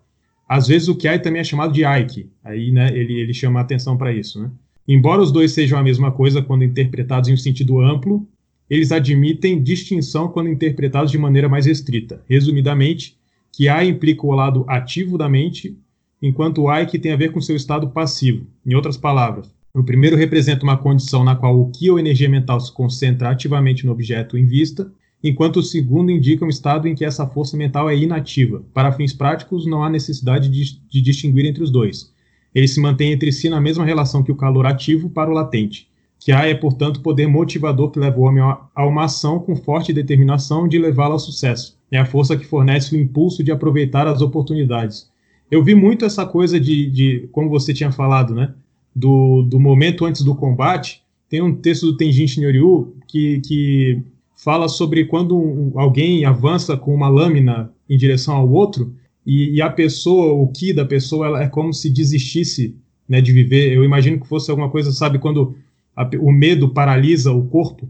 [0.51, 3.63] Às vezes o Kiai também é chamado de Aiki, aí né, ele, ele chama a
[3.63, 4.43] atenção para isso.
[4.43, 4.51] Né?
[4.89, 8.27] Embora os dois sejam a mesma coisa quando interpretados em um sentido amplo,
[8.69, 12.21] eles admitem distinção quando interpretados de maneira mais restrita.
[12.29, 13.17] Resumidamente,
[13.53, 15.79] que A implica o lado ativo da mente,
[16.21, 18.45] enquanto o I que tem a ver com seu estado passivo.
[18.67, 22.59] Em outras palavras, O primeiro representa uma condição na qual o ki ou energia mental
[22.59, 27.05] se concentra ativamente no objeto em vista, enquanto o segundo indica um estado em que
[27.05, 28.63] essa força mental é inativa.
[28.73, 32.13] Para fins práticos, não há necessidade de, de distinguir entre os dois.
[32.55, 35.89] Eles se mantêm entre si na mesma relação que o calor ativo para o latente.
[36.19, 39.93] Que há é, portanto, poder motivador que leva o homem a uma ação com forte
[39.93, 41.79] determinação de levá-la ao sucesso.
[41.91, 45.09] É a força que fornece o impulso de aproveitar as oportunidades.
[45.51, 48.53] Eu vi muito essa coisa de, de como você tinha falado, né?
[48.95, 51.03] Do, do momento antes do combate.
[51.29, 54.03] Tem um texto do Tenjin Shinryu que, que
[54.43, 58.95] fala sobre quando um, alguém avança com uma lâmina em direção ao outro
[59.27, 62.75] e, e, a pessoa, o que da pessoa, ela é como se desistisse
[63.07, 63.73] né, de viver.
[63.73, 65.57] Eu imagino que fosse alguma coisa, sabe, quando
[65.95, 67.87] a, o medo paralisa o corpo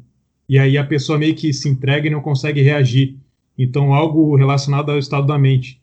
[0.49, 3.17] e aí a pessoa meio que se entrega e não consegue reagir.
[3.57, 5.81] Então, algo relacionado ao estado da mente,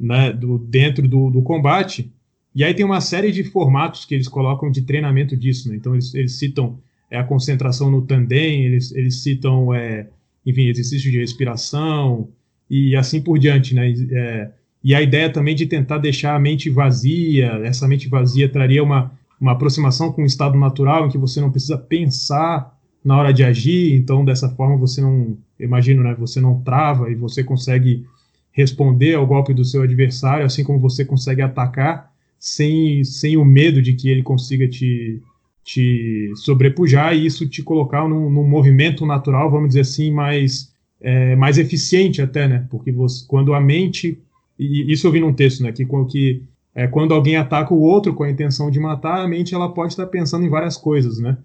[0.00, 2.10] né, do, dentro do, do combate.
[2.54, 5.68] E aí tem uma série de formatos que eles colocam de treinamento disso.
[5.68, 5.76] Né?
[5.76, 6.78] Então, eles, eles citam
[7.10, 10.06] é, a concentração no tandem, eles, eles citam, é,
[10.44, 12.28] enfim, exercícios de respiração
[12.68, 13.92] e assim por diante, né?
[14.10, 14.50] É,
[14.82, 19.12] e a ideia também de tentar deixar a mente vazia, essa mente vazia traria uma,
[19.40, 23.44] uma aproximação com o estado natural em que você não precisa pensar na hora de
[23.44, 28.04] agir, então dessa forma você não, imagino, né, você não trava e você consegue
[28.50, 33.80] responder ao golpe do seu adversário, assim como você consegue atacar sem, sem o medo
[33.82, 35.20] de que ele consiga te,
[35.66, 41.34] te sobrepujar e isso te colocar num, num movimento natural, vamos dizer assim, mais, é,
[41.34, 42.64] mais eficiente até, né?
[42.70, 44.16] Porque você, quando a mente,
[44.56, 45.72] e isso eu vi num texto, né?
[45.72, 49.56] Que, que é, quando alguém ataca o outro com a intenção de matar, a mente
[49.56, 51.36] ela pode estar pensando em várias coisas, né?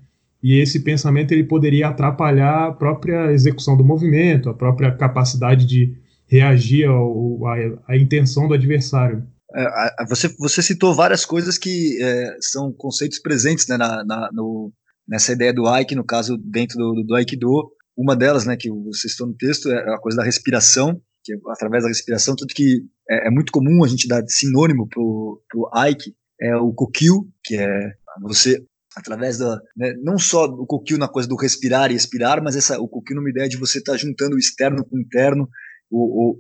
[0.43, 5.95] E esse pensamento ele poderia atrapalhar a própria execução do movimento, a própria capacidade de
[6.27, 7.55] reagir ao, à,
[7.87, 9.23] à intenção do adversário.
[9.55, 14.71] É, você, você citou várias coisas que é, são conceitos presentes né, na, na, no,
[15.07, 17.71] nessa ideia do Aiki, no caso, dentro do, do Aikido.
[17.97, 21.37] Uma delas, né, que vocês estão no texto, é a coisa da respiração, que é
[21.49, 25.69] através da respiração, tudo que é, é, muito comum a gente dar sinônimo pro, pro
[25.73, 28.63] Aiki, é o Kokyu, que é você
[28.95, 32.79] através da né, não só o Kokyu na coisa do respirar e expirar, mas essa
[32.79, 35.47] o Kokyu numa ideia de você estar tá juntando o externo com o interno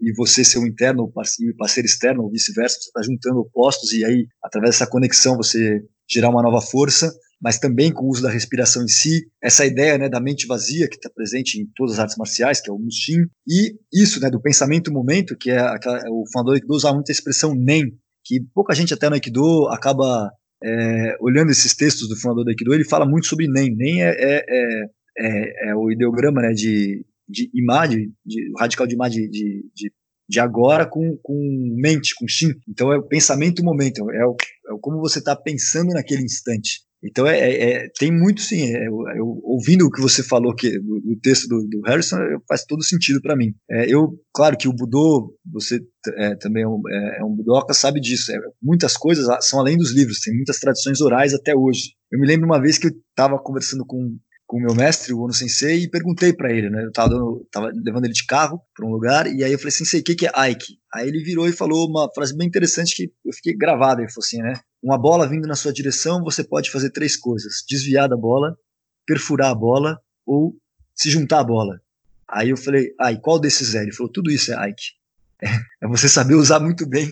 [0.01, 4.05] e você ser o interno o parceiro, externo, ou vice-versa, você está juntando opostos e
[4.05, 7.11] aí, através dessa conexão, você gerar uma nova força,
[7.41, 10.87] mas também com o uso da respiração em si, essa ideia né, da mente vazia
[10.87, 14.29] que está presente em todas as artes marciais, que é o Mushin, e isso né,
[14.29, 17.91] do pensamento-momento, que é aquela, o fundador do Aikido usa muito a expressão NEM,
[18.23, 20.31] que pouca gente até no Aikido acaba
[20.63, 23.75] é, olhando esses textos do fundador do Aikido, ele fala muito sobre NEM.
[23.75, 24.85] NEM é, é, é,
[25.17, 29.91] é, é o ideograma né, de de imagem, de, radical de imagem de, de,
[30.27, 31.35] de, agora com, com
[31.77, 32.53] mente, com shin.
[32.67, 34.35] Então é o pensamento o momento, é o,
[34.69, 36.81] é o como você está pensando naquele instante.
[37.03, 38.75] Então é, é, é tem muito sim.
[38.75, 42.83] É, eu, ouvindo o que você falou que do, texto do, do, Harrison faz todo
[42.83, 43.53] sentido para mim.
[43.69, 45.79] É, eu, claro que o Budô, você
[46.17, 48.31] é, também um, é, um budoca, sabe disso.
[48.61, 50.19] muitas coisas são além dos livros.
[50.19, 51.93] Tem muitas tradições orais até hoje.
[52.11, 54.15] Eu me lembro uma vez que eu estava conversando com
[54.51, 56.83] com o meu mestre, o Ono Sensei, e perguntei para ele, né?
[56.83, 59.71] Eu tava, dando, tava, levando ele de carro para um lugar, e aí eu falei,
[59.71, 60.77] Sensei, o que, que é Aiki?
[60.93, 64.01] Aí ele virou e falou uma frase bem interessante que eu fiquei gravado.
[64.01, 64.59] Ele falou assim, né?
[64.83, 68.57] Uma bola vindo na sua direção, você pode fazer três coisas: desviar da bola,
[69.05, 70.53] perfurar a bola ou
[70.93, 71.79] se juntar à bola.
[72.27, 73.83] Aí eu falei, e qual desses é?
[73.83, 74.99] Ele falou, tudo isso é Aiki.
[75.81, 77.11] É você saber usar muito bem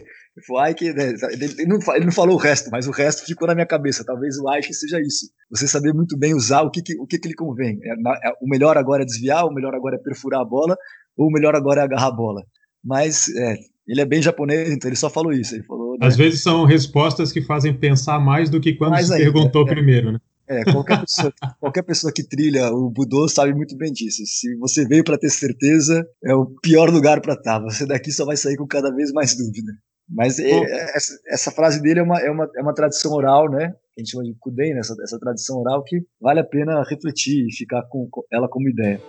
[0.50, 3.56] o Ike, né, ele, não, ele não falou o resto, mas o resto ficou na
[3.56, 4.04] minha cabeça.
[4.06, 5.28] Talvez o Ike seja isso.
[5.50, 7.80] Você saber muito bem usar o que, que o que, que lhe convém.
[7.84, 10.78] É, é, o melhor agora é desviar, o melhor agora é perfurar a bola,
[11.18, 12.42] ou o melhor agora é agarrar a bola.
[12.84, 13.56] Mas é,
[13.88, 15.56] ele é bem japonês, então ele só falou isso.
[15.56, 16.08] Ele falou, né?
[16.08, 19.64] Às vezes são respostas que fazem pensar mais do que quando mais se ainda, perguntou
[19.64, 20.20] é, primeiro, né?
[20.50, 24.24] É, qualquer pessoa, qualquer pessoa que trilha o Budô sabe muito bem disso.
[24.26, 27.60] Se você veio para ter certeza, é o pior lugar para estar.
[27.60, 27.64] Tá.
[27.66, 29.72] Você daqui só vai sair com cada vez mais dúvida.
[30.10, 30.60] Mas é,
[30.96, 33.76] essa, essa, frase dele é uma, é, uma, é uma tradição oral, né?
[33.96, 34.80] A gente chama de Kudei, né?
[34.80, 38.68] essa, essa tradição oral que vale a pena refletir e ficar com, com ela como
[38.68, 39.00] ideia.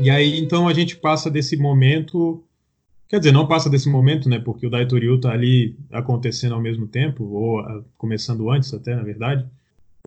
[0.00, 2.42] E aí, então, a gente passa desse momento.
[3.08, 4.38] Quer dizer, não passa desse momento, né?
[4.38, 9.02] Porque o Daitoryu está ali acontecendo ao mesmo tempo, ou a, começando antes até, na
[9.02, 9.44] verdade.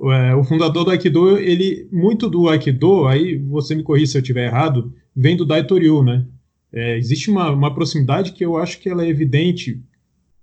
[0.03, 4.21] É, o fundador do Aikido, ele muito do Aikido, aí você me corrija se eu
[4.21, 6.25] estiver errado, vem do Daitoryu, né?
[6.73, 9.79] É, existe uma, uma proximidade que eu acho que ela é evidente,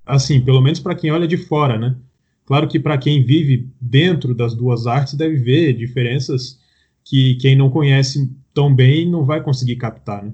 [0.06, 1.96] assim, pelo menos para quem olha de fora, né?
[2.44, 6.58] Claro que para quem vive dentro das duas artes deve ver diferenças
[7.04, 10.32] que quem não conhece tão bem não vai conseguir captar, né?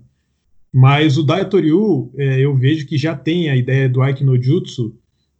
[0.72, 4.94] Mas o Daitoryu, é, eu vejo que já tem a ideia do Aiki no Jutsu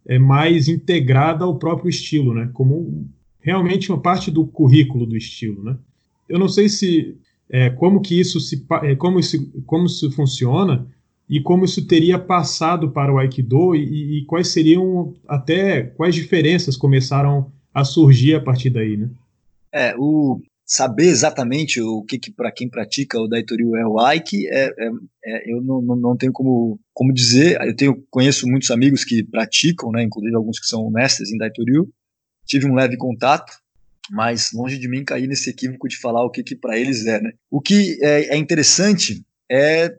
[0.07, 2.49] é, mais integrada ao próprio estilo, né?
[2.53, 3.09] Como
[3.45, 5.77] realmente uma parte do currículo do estilo, né?
[6.27, 7.15] Eu não sei se
[7.47, 10.87] é, como que isso se é, como isso como isso funciona
[11.29, 16.75] e como isso teria passado para o Aikido e, e quais seriam até quais diferenças
[16.75, 19.09] começaram a surgir a partir daí, né?
[19.71, 24.47] É, o saber exatamente o que, que para quem pratica o Daitoryu é o Aiki,
[24.47, 24.89] é, é,
[25.25, 27.61] é, eu não, não, tenho como, como dizer.
[27.61, 31.87] Eu tenho, conheço muitos amigos que praticam, né, inclusive alguns que são mestres em Daitoryu.
[32.45, 33.51] Tive um leve contato,
[34.11, 37.21] mas longe de mim cair nesse equívoco de falar o que, que para eles é.
[37.21, 37.31] Né?
[37.49, 39.95] O que é, é, interessante é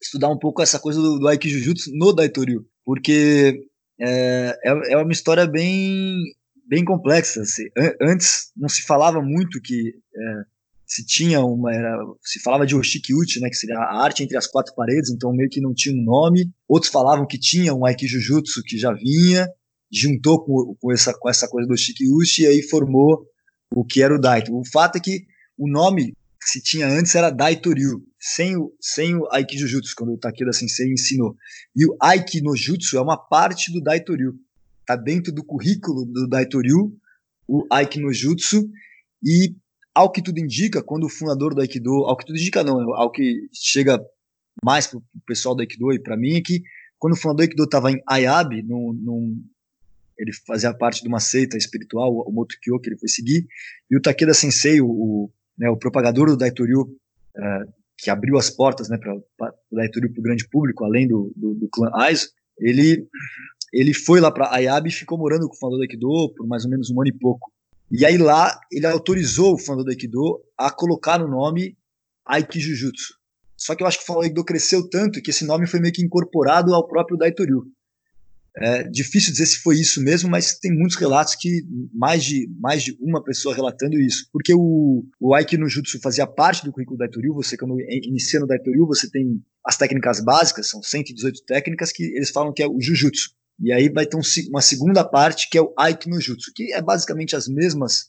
[0.00, 3.64] estudar um pouco essa coisa do, do Aikijujutsu no Daitoryu, porque
[4.00, 6.16] é, é, é uma história bem
[6.68, 7.40] bem complexa.
[7.42, 7.64] Assim.
[8.00, 10.42] Antes não se falava muito que é,
[10.86, 14.46] se tinha uma era, se falava de Oshikiuchi, né, que seria a arte entre as
[14.46, 16.50] quatro paredes, então meio que não tinha um nome.
[16.68, 19.48] Outros falavam que tinha um Aikijujutsu que já vinha,
[19.90, 23.26] juntou com, com essa com essa coisa do Oshikiuchi e aí formou
[23.74, 24.54] o que era o Daito.
[24.54, 29.16] O fato é que o nome que se tinha antes era Daitoryu, sem o, sem
[29.16, 31.34] o Aikijujutsu, quando o Takeda Sensei ensinou.
[31.74, 34.34] E o Aiki no Jutsu é uma parte do Daitoryu
[34.88, 36.96] está dentro do currículo do Daitoryu,
[37.46, 38.70] o Aikinojutsu,
[39.22, 39.54] e
[39.94, 43.10] ao que tudo indica, quando o fundador do Aikido, ao que tudo indica não, ao
[43.10, 44.00] que chega
[44.64, 46.62] mais para o pessoal do Aikido e para mim, é que
[46.98, 49.44] quando o fundador do Aikido estava em Ayabe, num, num,
[50.18, 53.46] ele fazia parte de uma seita espiritual, o Motokyo, que ele foi seguir,
[53.90, 58.50] e o Takeda Sensei, o, o, né, o propagador do Daitoryu, uh, que abriu as
[58.50, 62.30] portas né, para o Daitoryu para o grande público, além do, do, do clã Aizo,
[62.58, 63.06] ele
[63.72, 66.64] ele foi lá para Ayabe e ficou morando com o fundador do Aikido por mais
[66.64, 67.52] ou menos um ano e pouco.
[67.90, 71.76] E aí lá ele autorizou o fundador do Aikido a colocar no nome
[72.26, 73.14] Aikijujutsu.
[73.56, 75.80] Só que eu acho que o fundador do Aikido cresceu tanto que esse nome foi
[75.80, 77.64] meio que incorporado ao próprio Daitoryu.
[78.60, 81.62] É difícil dizer se foi isso mesmo, mas tem muitos relatos que
[81.94, 84.26] mais de, mais de uma pessoa relatando isso.
[84.32, 88.46] Porque o, o Aiki no Jutsu fazia parte do currículo Daitoryu, você quando inicia no
[88.46, 92.80] Daitoryu, você tem as técnicas básicas, são 118 técnicas que eles falam que é o
[92.80, 93.30] Jujutsu.
[93.60, 96.72] E aí vai ter um, uma segunda parte que é o Aiki no Jutsu, que
[96.72, 98.06] é basicamente as mesmas,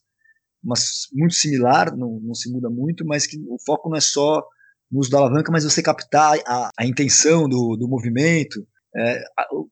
[0.64, 4.44] mas muito similar, não, não se muda muito, mas que o foco não é só
[4.92, 9.24] no uso da alavanca, mas você captar a, a intenção do, do movimento, é,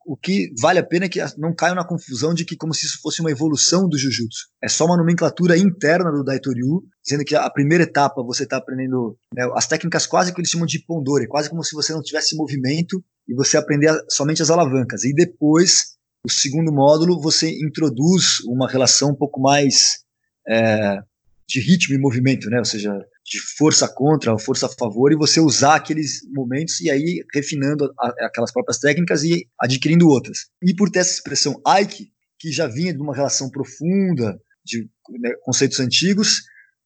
[0.06, 2.86] o, que vale a pena é que não caiam na confusão de que como se
[2.86, 4.48] isso fosse uma evolução do Jujutsu.
[4.64, 9.18] É só uma nomenclatura interna do Daitoryu, dizendo que a primeira etapa você está aprendendo
[9.34, 12.36] né, as técnicas quase que eles chamam de Pondore, quase como se você não tivesse
[12.36, 15.04] movimento e você aprender somente as alavancas.
[15.04, 20.04] E depois, o segundo módulo, você introduz uma relação um pouco mais
[20.48, 21.00] é,
[21.48, 22.60] de ritmo e movimento, né?
[22.60, 22.94] ou seja,
[23.28, 27.92] de força contra ou força a favor, e você usar aqueles momentos e aí refinando
[28.00, 30.46] a, aquelas próprias técnicas e adquirindo outras.
[30.64, 32.10] E por ter essa expressão Aiki,
[32.40, 36.44] que já vinha de uma relação profunda de né, conceitos antigos,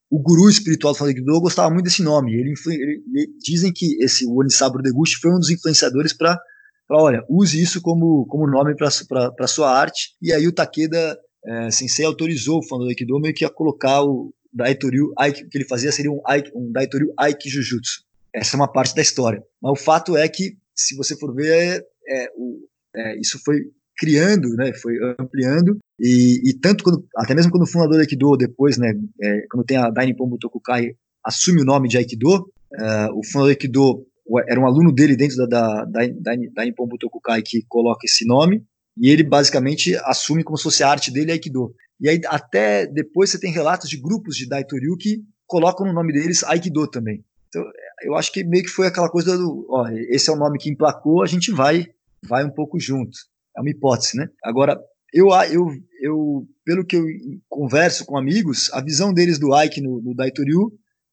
[0.09, 2.33] o guru espiritual do Falei-Do gostava muito desse nome.
[2.33, 6.37] Ele, ele, ele, dizem que esse Onisaburo Deguchi foi um dos influenciadores para
[6.89, 10.15] olha, use isso como, como nome para sua arte.
[10.21, 14.33] E aí o Takeda é, Sensei autorizou o Fandor Aikido meio que a colocar o
[14.53, 18.03] Daitoryu Aiki, que ele fazia seria um, Aiki, um Daitoryu Aiki Jujutsu.
[18.33, 19.43] Essa é uma parte da história.
[19.61, 22.59] Mas o fato é que, se você for ver, é, é, o,
[22.95, 23.59] é, isso foi
[23.97, 28.35] criando, né, foi ampliando, e, e, tanto quando, até mesmo quando o fundador do Aikido,
[28.35, 33.23] depois, né, é, quando tem a Dainippon Butokukai, assume o nome de Aikido, uh, o
[33.23, 34.05] fundador do Aikido
[34.47, 38.63] era um aluno dele dentro da, da, da, da, da que coloca esse nome,
[38.97, 41.73] e ele basicamente assume como se fosse a arte dele Aikido.
[42.01, 46.11] E aí até depois você tem relatos de grupos de Daitoryu que colocam no nome
[46.11, 47.23] deles Aikido também.
[47.47, 47.63] Então
[48.03, 50.69] eu acho que meio que foi aquela coisa do, ó, esse é o nome que
[50.69, 51.87] emplacou, a gente vai
[52.27, 53.17] vai um pouco junto.
[53.55, 54.27] É uma hipótese, né?
[54.43, 54.79] Agora,
[55.13, 55.67] eu, eu,
[56.01, 57.05] eu pelo que eu
[57.49, 60.71] converso com amigos, a visão deles do Aiki no, no Daitoryu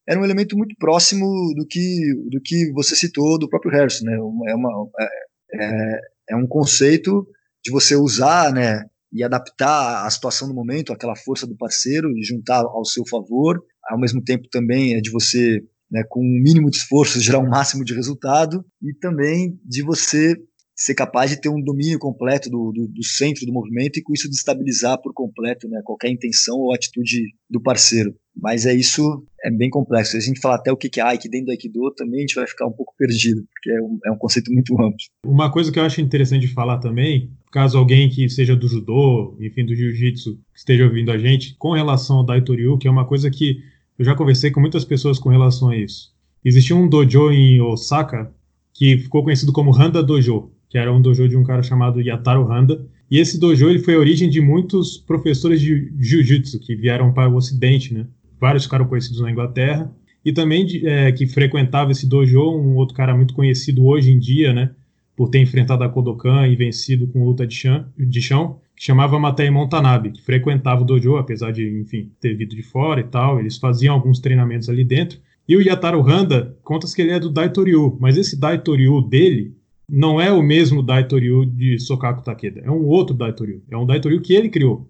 [0.08, 4.14] era um elemento muito próximo do que, do que você citou do próprio Harrison, né?
[4.14, 5.08] É, uma, é,
[5.54, 7.26] é, é um conceito
[7.62, 12.22] de você usar, né, e adaptar a situação do momento, aquela força do parceiro e
[12.22, 15.60] juntar ao seu favor, ao mesmo tempo também é de você,
[15.90, 20.36] né, com um mínimo de esforço, gerar um máximo de resultado e também de você
[20.78, 24.12] ser capaz de ter um domínio completo do, do, do, centro do movimento e com
[24.12, 28.14] isso destabilizar por completo né, qualquer intenção ou atitude do parceiro.
[28.40, 30.12] Mas é isso, é bem complexo.
[30.12, 32.36] Se a gente falar até o que é Aiki dentro do Aikido, também a gente
[32.36, 34.98] vai ficar um pouco perdido, porque é um, é um conceito muito amplo.
[35.26, 39.66] Uma coisa que eu acho interessante falar também, caso alguém que seja do judô, enfim,
[39.66, 43.60] do jiu-jitsu, esteja ouvindo a gente, com relação ao Daitoryu, que é uma coisa que
[43.98, 46.14] eu já conversei com muitas pessoas com relação a isso.
[46.44, 48.32] Existia um dojo em Osaka
[48.72, 52.50] que ficou conhecido como Handa Dojo, que era um dojo de um cara chamado Yataro
[52.50, 52.84] Handa.
[53.10, 57.30] E esse dojo ele foi a origem de muitos professores de jiu-jitsu que vieram para
[57.30, 58.06] o Ocidente, né?
[58.38, 59.90] Vários ficaram conhecidos na Inglaterra
[60.24, 64.18] e também de, é, que frequentava esse dojo um outro cara muito conhecido hoje em
[64.18, 64.70] dia, né?
[65.16, 69.18] Por ter enfrentado a Kodokan e vencido com luta de chão, de chão que chamava
[69.18, 73.40] Matei Montanabe, que frequentava o dojo, apesar de, enfim, ter vindo de fora e tal.
[73.40, 75.18] Eles faziam alguns treinamentos ali dentro.
[75.48, 79.56] E o Yataro Handa conta que ele é do Daitoryu, mas esse Daitoryu dele
[79.88, 83.62] não é o mesmo Daitoryu de Sokaku Takeda, é um outro Daitoryu.
[83.70, 84.86] É um Daitoryu que ele criou.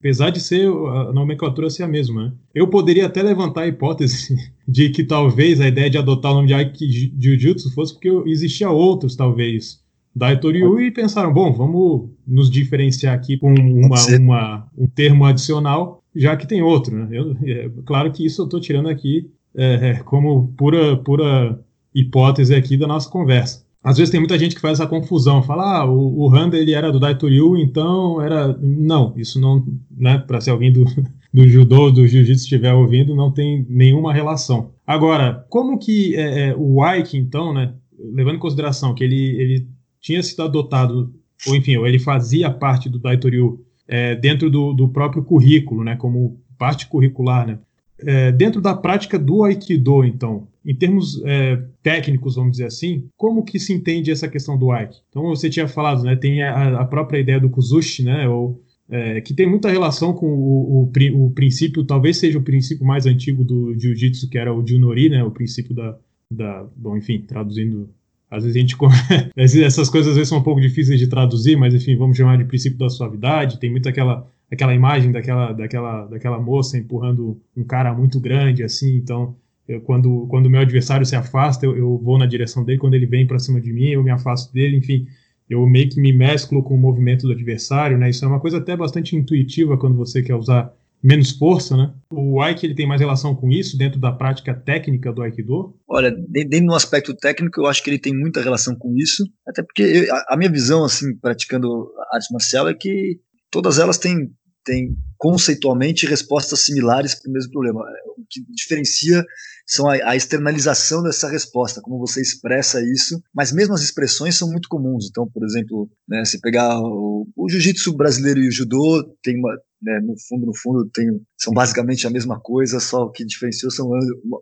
[0.00, 2.32] Apesar de ser a nomenclatura ser a mesma, né?
[2.54, 4.34] Eu poderia até levantar a hipótese
[4.66, 8.70] de que talvez a ideia de adotar o nome de Aiki Jiu-Jitsu fosse porque existia
[8.70, 9.78] outros, talvez,
[10.16, 16.34] Daitoryu e pensaram, bom, vamos nos diferenciar aqui com uma, uma, um termo adicional, já
[16.36, 17.08] que tem outro, né?
[17.12, 21.60] Eu, é, claro que isso eu estou tirando aqui é, é, como pura, pura
[21.94, 25.78] hipótese aqui da nossa conversa às vezes tem muita gente que faz essa confusão, fala,
[25.78, 28.56] ah, o, o Handa ele era do Daitoryu, então era.
[28.58, 30.84] Não, isso não, né, para se alguém do,
[31.32, 34.72] do judô, do jiu-jitsu estiver ouvindo, não tem nenhuma relação.
[34.86, 39.66] Agora, como que é, é, o Aiki, então, né, levando em consideração que ele, ele
[39.98, 41.14] tinha sido adotado,
[41.46, 45.96] ou enfim, ou ele fazia parte do Daitoryu é, dentro do, do próprio currículo, né,
[45.96, 47.58] como parte curricular, né,
[48.04, 53.44] é, dentro da prática do Aikido, então, em termos é, técnicos, vamos dizer assim, como
[53.44, 54.98] que se entende essa questão do Aiki?
[55.08, 59.20] Então, você tinha falado, né, tem a, a própria ideia do Kuzushi, né, ou, é,
[59.20, 63.44] que tem muita relação com o, o, o, princípio, talvez seja o princípio mais antigo
[63.44, 65.96] do Jiu-Jitsu, que era o Junori, né, o princípio da,
[66.30, 67.88] da, bom, enfim, traduzindo,
[68.30, 68.76] às vezes a gente,
[69.64, 72.44] essas coisas às vezes são um pouco difíceis de traduzir, mas enfim, vamos chamar de
[72.44, 77.94] princípio da suavidade, tem muito aquela aquela imagem daquela, daquela, daquela moça empurrando um cara
[77.94, 79.36] muito grande, assim, então
[79.68, 82.94] eu, quando quando o meu adversário se afasta, eu, eu vou na direção dele, quando
[82.94, 85.06] ele vem para cima de mim, eu me afasto dele, enfim,
[85.48, 88.10] eu meio que me mesclo com o movimento do adversário, né?
[88.10, 90.72] Isso é uma coisa até bastante intuitiva quando você quer usar
[91.02, 91.92] menos força, né?
[92.10, 95.74] O Aiki ele tem mais relação com isso dentro da prática técnica do Aikido?
[95.88, 99.62] Olha, dentro do aspecto técnico, eu acho que ele tem muita relação com isso, até
[99.62, 103.18] porque eu, a, a, minha visão, assim, praticando arte marcial é que
[103.50, 104.30] todas elas têm
[104.64, 107.80] tem conceitualmente respostas similares para o mesmo problema.
[108.16, 109.24] O que diferencia
[109.66, 114.50] são a, a, externalização dessa resposta, como você expressa isso, mas mesmo as expressões são
[114.50, 115.06] muito comuns.
[115.08, 119.54] Então, por exemplo, né, se pegar o, o jiu-jitsu brasileiro e o judô, tem uma,
[119.82, 121.06] né, no fundo, no fundo, tem,
[121.38, 123.88] são basicamente a mesma coisa, só o que diferenciou são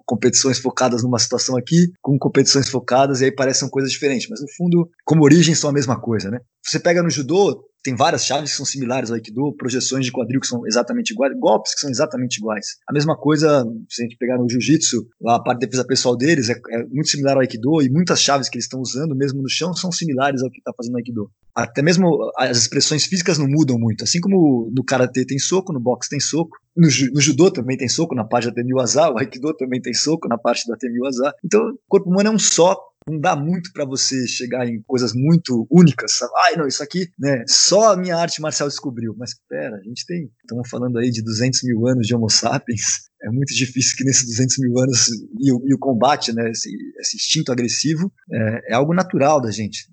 [0.07, 4.49] competições focadas numa situação aqui, com competições focadas, e aí parecem coisas diferentes, mas no
[4.57, 6.41] fundo, como origem, são a mesma coisa, né?
[6.65, 10.41] Você pega no judô, tem várias chaves que são similares ao Aikido, projeções de quadril
[10.41, 12.77] que são exatamente iguais, golpes que são exatamente iguais.
[12.87, 16.51] A mesma coisa, se a gente pegar no Jiu-Jitsu, a parte de defesa pessoal deles
[16.51, 19.49] é, é, muito similar ao Aikido e muitas chaves que eles estão usando, mesmo no
[19.49, 21.31] chão, são similares ao que está fazendo o Aikido.
[21.55, 24.05] Até mesmo as expressões físicas não mudam muito.
[24.05, 27.89] Assim como no Karatê tem soco, no boxe tem soco, no, no, judô também tem
[27.89, 31.33] soco, na parte da Temiwaza, o Aikido também tem soco, na parte da Temiwaza.
[31.45, 32.77] Então, o corpo humano é um só,
[33.07, 36.13] não dá muito para você chegar em coisas muito únicas.
[36.13, 36.33] Sabe?
[36.45, 37.45] Ai, não, isso aqui, né?
[37.47, 39.15] Só a minha arte marcial descobriu.
[39.17, 40.31] Mas pera, a gente tem.
[40.41, 43.09] Estamos falando aí de 200 mil anos de Homo sapiens.
[43.23, 45.09] É muito difícil que nesses 200 mil anos
[45.41, 49.51] e o, e o combate, né, esse, esse, instinto agressivo, é, é, algo natural da
[49.51, 49.89] gente.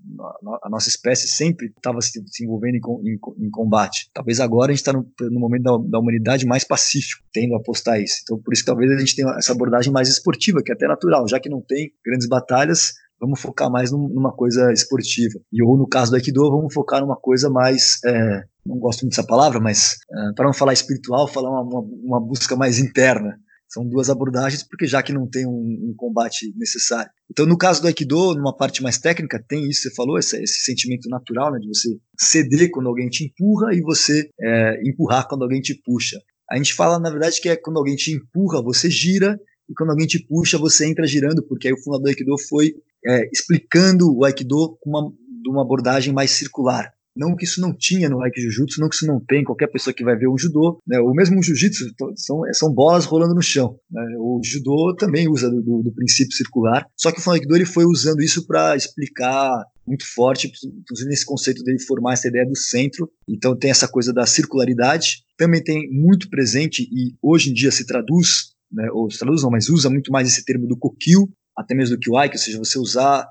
[0.64, 4.10] A, nossa espécie sempre estava se, se, envolvendo em, em, em, combate.
[4.14, 7.58] Talvez agora a gente está no, no, momento da, da, humanidade mais pacífico, tendo a
[7.58, 8.20] apostar isso.
[8.24, 10.88] Então, por isso que talvez a gente tenha essa abordagem mais esportiva, que é até
[10.88, 15.40] natural, já que não tem grandes batalhas, vamos focar mais numa coisa esportiva.
[15.52, 19.16] E ou no caso do Aikido, vamos focar numa coisa mais, é, não gosto muito
[19.16, 23.40] dessa palavra, mas é, para não falar espiritual, falar uma, uma, uma, busca mais interna.
[23.68, 27.12] São duas abordagens, porque já que não tem um, um, combate necessário.
[27.30, 30.60] Então, no caso do Aikido, numa parte mais técnica, tem isso, você falou, esse, esse
[30.64, 35.42] sentimento natural, né, de você ceder quando alguém te empurra e você é, empurrar quando
[35.42, 36.20] alguém te puxa.
[36.50, 39.38] A gente fala, na verdade, que é quando alguém te empurra, você gira,
[39.68, 42.76] e quando alguém te puxa, você entra girando, porque aí o fundador do Aikido foi
[43.06, 45.12] é, explicando o Aikido com uma,
[45.42, 46.95] de uma abordagem mais circular.
[47.16, 49.94] Não que isso não tinha no Aikido Jujutsu, não que isso não tem, qualquer pessoa
[49.94, 51.86] que vai ver um judô, né, o mesmo Jiu-Jitsu
[52.16, 53.80] são, são bolas rolando no chão.
[53.90, 57.66] Né, o judô também usa do, do, do, princípio circular, só que o Aikido ele
[57.66, 62.58] foi usando isso para explicar muito forte, inclusive nesse conceito dele formar essa ideia do
[62.58, 63.10] centro.
[63.30, 67.86] Então tem essa coisa da circularidade, também tem muito presente e hoje em dia se
[67.86, 71.74] traduz, né, ou se traduz não, mas usa muito mais esse termo do kokyu, até
[71.74, 73.26] mesmo do QI, ou seja, você usar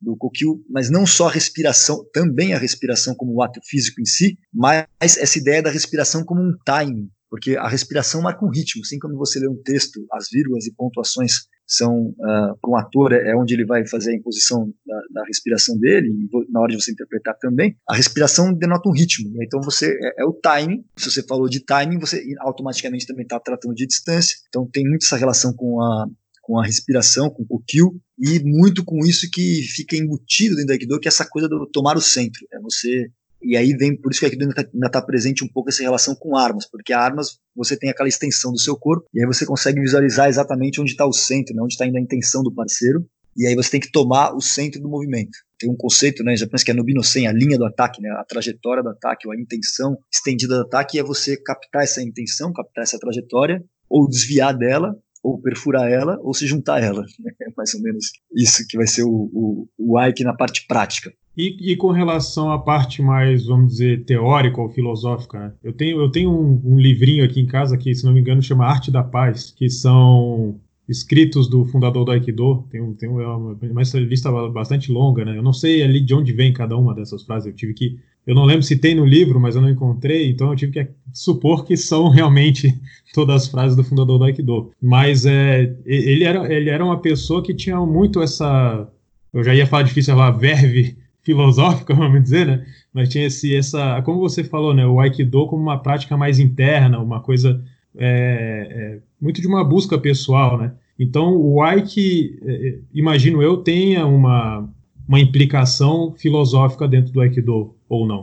[0.00, 4.04] do Kokyu, mas não só a respiração, também a respiração como o ato físico em
[4.04, 8.82] si, mas essa ideia da respiração como um timing, porque a respiração marca um ritmo,
[8.82, 13.12] assim como você lê um texto, as vírgulas e pontuações são uh, para um ator
[13.12, 16.10] é onde ele vai fazer a imposição da, da, respiração dele
[16.48, 19.44] na hora de você interpretar também a respiração denota um ritmo né?
[19.46, 20.82] então você é, é, o timing.
[20.96, 24.34] Se você falou de timing você automaticamente também está tratando de distância.
[24.48, 26.06] Então tem muito essa relação com a
[26.48, 30.72] com a respiração com o kill e muito com isso que fica embutido dentro do
[30.72, 33.10] Aikido que é essa coisa do tomar o centro é você
[33.42, 36.12] e aí vem, por isso que aqui ainda está tá presente um pouco essa relação
[36.16, 39.80] com armas, porque armas você tem aquela extensão do seu corpo, e aí você consegue
[39.80, 43.46] visualizar exatamente onde está o centro, né, onde está indo a intenção do parceiro, e
[43.46, 45.38] aí você tem que tomar o centro do movimento.
[45.56, 48.24] Tem um conceito, né, pensa que é no Binosen, a linha do ataque, né, a
[48.24, 52.82] trajetória do ataque, ou a intenção estendida do ataque, é você captar essa intenção, captar
[52.82, 57.04] essa trajetória, ou desviar dela, ou perfurar ela, ou se juntar a ela.
[57.40, 61.12] É mais ou menos isso que vai ser o, o, o Ike na parte prática.
[61.36, 65.52] E, e, com relação à parte mais, vamos dizer, teórica ou filosófica, né?
[65.62, 68.42] eu tenho, eu tenho um, um, livrinho aqui em casa que, se não me engano,
[68.42, 70.58] chama Arte da Paz, que são
[70.88, 72.66] escritos do fundador do Aikido.
[72.70, 75.36] Tem, um, tem uma, uma lista bastante longa, né?
[75.36, 77.46] Eu não sei ali de onde vem cada uma dessas frases.
[77.46, 80.50] Eu tive que, eu não lembro se tem no livro, mas eu não encontrei, então
[80.50, 82.78] eu tive que supor que são realmente
[83.14, 84.70] todas as frases do fundador do Aikido.
[84.82, 88.86] Mas é, ele era, ele era uma pessoa que tinha muito essa,
[89.32, 92.66] eu já ia falar difícil falar verve filosófica, vamos dizer, né?
[92.92, 94.86] Mas tinha esse, essa, como você falou, né?
[94.86, 97.64] O Aikido como uma prática mais interna, uma coisa
[97.96, 100.74] é, é, muito de uma busca pessoal, né?
[100.98, 104.68] Então, o Aiki, é, é, imagino eu, tenha uma,
[105.08, 108.22] uma implicação filosófica dentro do Aikido, ou não?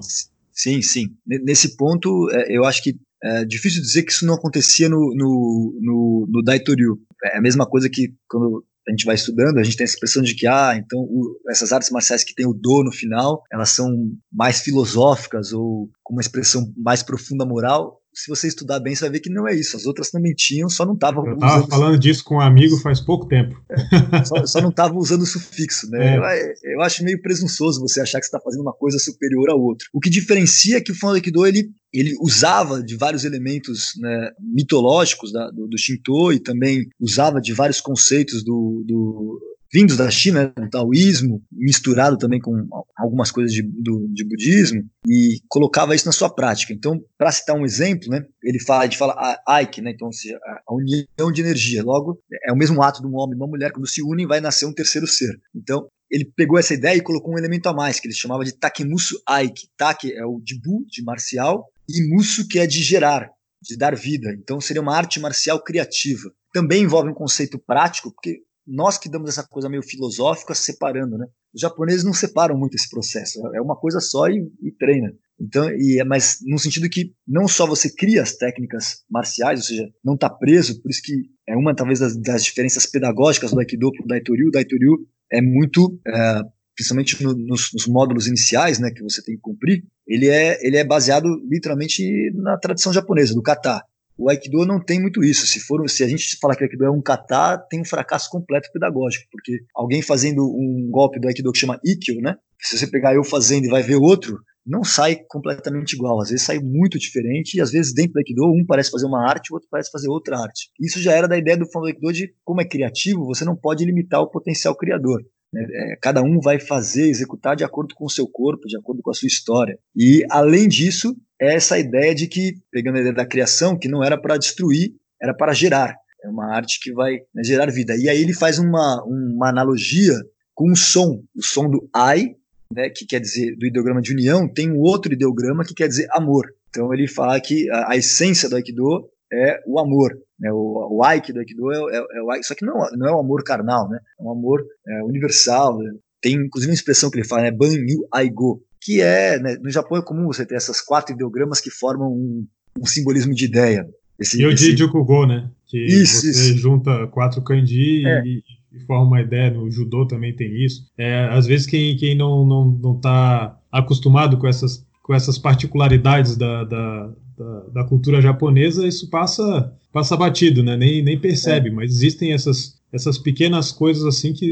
[0.52, 1.16] Sim, sim.
[1.26, 5.80] Nesse ponto, é, eu acho que é difícil dizer que isso não acontecia no, no,
[5.82, 7.00] no, no Daitoryu.
[7.24, 10.22] É a mesma coisa que quando a gente vai estudando, a gente tem essa expressão
[10.22, 13.70] de que, ah, então o, essas artes marciais que tem o do no final, elas
[13.70, 13.90] são
[14.32, 19.12] mais filosóficas ou com uma expressão mais profunda moral se você estudar bem, você vai
[19.12, 19.76] ver que não é isso.
[19.76, 21.26] As outras também tinham, só não estavam.
[21.28, 23.62] Eu estava falando disso com um amigo faz pouco tempo.
[23.70, 26.16] É, só, só, não estavam usando o sufixo, né?
[26.16, 26.18] É.
[26.18, 29.56] Eu, eu, acho meio presunçoso você achar que você está fazendo uma coisa superior a
[29.56, 29.86] outra.
[29.94, 34.32] O que diferencia é que o Fundo Aikido ele, ele usava de vários elementos né,
[34.40, 40.10] mitológicos da, do, do Shinto e também usava de vários conceitos do, do vindos da
[40.10, 42.66] China, do taoísmo, misturado também com
[42.96, 46.72] algumas coisas de, do, de budismo, e colocava isso na sua prática.
[46.72, 50.74] Então, para citar um exemplo, né, ele fala, de fala Aike, né, então, seja, a
[50.74, 51.84] união de energia.
[51.84, 52.18] Logo,
[52.48, 54.66] é o mesmo ato de um homem e uma mulher, quando se unem, vai nascer
[54.66, 55.38] um terceiro ser.
[55.54, 58.58] Então, ele pegou essa ideia e colocou um elemento a mais, que ele chamava de
[58.58, 59.68] Takemusu Aike.
[59.76, 63.30] Take é o de bu, de marcial, e musu, que é de gerar,
[63.62, 64.34] de dar vida.
[64.40, 66.32] Então, seria uma arte marcial criativa.
[66.54, 71.28] Também envolve um conceito prático, porque nós que damos essa coisa meio filosófica separando, né?
[71.54, 75.14] Os japoneses não separam muito esse processo, é uma coisa só e, e treina.
[75.40, 79.66] Então, e é, mas no sentido que não só você cria as técnicas marciais, ou
[79.66, 83.60] seja, não está preso, por isso que é uma talvez das, das diferenças pedagógicas do
[83.60, 84.48] Aikido para o Daitoryu.
[84.48, 86.42] O Daitoryu é muito, é,
[86.76, 90.78] principalmente no, nos, nos, módulos iniciais, né, que você tem que cumprir, ele é, ele
[90.78, 93.84] é baseado literalmente na tradição japonesa, do kata.
[94.18, 95.46] O Aikido não tem muito isso.
[95.46, 98.30] Se for, se a gente falar que o Aikido é um kata, tem um fracasso
[98.30, 102.36] completo pedagógico, porque alguém fazendo um golpe do Aikido que chama Ikkyo, né?
[102.62, 106.22] Se você pegar eu fazendo e vai ver outro, não sai completamente igual.
[106.22, 109.30] Às vezes sai muito diferente e às vezes dentro do Aikido um parece fazer uma
[109.30, 110.70] arte, o outro parece fazer outra arte.
[110.80, 113.86] Isso já era da ideia do Fundo Aikido de como é criativo, você não pode
[113.86, 115.22] limitar o potencial criador.
[115.54, 115.66] Né?
[115.72, 119.12] É, cada um vai fazer, executar de acordo com o seu corpo, de acordo com
[119.12, 119.78] a sua história.
[119.96, 124.04] E, além disso, é essa ideia de que, pegando a ideia da criação, que não
[124.04, 125.96] era para destruir, era para gerar.
[126.24, 127.96] É uma arte que vai né, gerar vida.
[127.96, 130.14] E aí ele faz uma, uma analogia
[130.54, 132.36] com o som, o som do ai,
[132.74, 136.08] né, que quer dizer do ideograma de união, tem um outro ideograma que quer dizer
[136.12, 136.48] amor.
[136.70, 140.18] Então ele fala que a, a essência do Aikido é o amor.
[140.40, 140.52] Né?
[140.52, 143.44] O, o Aikido, Aikido é, é, é, o Só que não, não é o amor
[143.44, 144.00] carnal, né?
[144.20, 145.78] é um amor é, universal.
[145.78, 145.94] Né?
[146.22, 147.52] Tem inclusive uma expressão que ele fala, né?
[147.52, 151.60] Ban Yu Aigo, que é, né, no Japão é comum você ter essas quatro ideogramas
[151.60, 152.46] que formam um,
[152.80, 153.84] um simbolismo de ideia.
[154.20, 154.78] Esse, e o esse...
[154.78, 155.50] Jukugo, né?
[155.66, 156.58] Que isso, você isso.
[156.58, 158.22] junta quatro kanji é.
[158.24, 159.50] e, e, forma uma ideia.
[159.50, 160.86] No judô também tem isso.
[160.96, 166.38] É, às vezes quem, quem não, não, não tá acostumado com essas, com essas particularidades
[166.38, 170.78] da, da, da, da, cultura japonesa, isso passa passa batido, né?
[170.78, 171.72] Nem, nem percebe, é.
[171.72, 174.52] mas existem essas, essas pequenas coisas assim que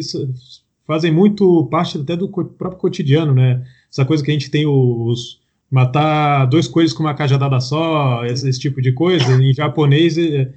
[0.87, 3.63] fazem muito parte até do próprio cotidiano, né?
[3.93, 5.39] Essa coisa que a gente tem os
[5.69, 10.51] matar dois coelhos com uma cajadada só, esse, esse tipo de coisa, em japonês é,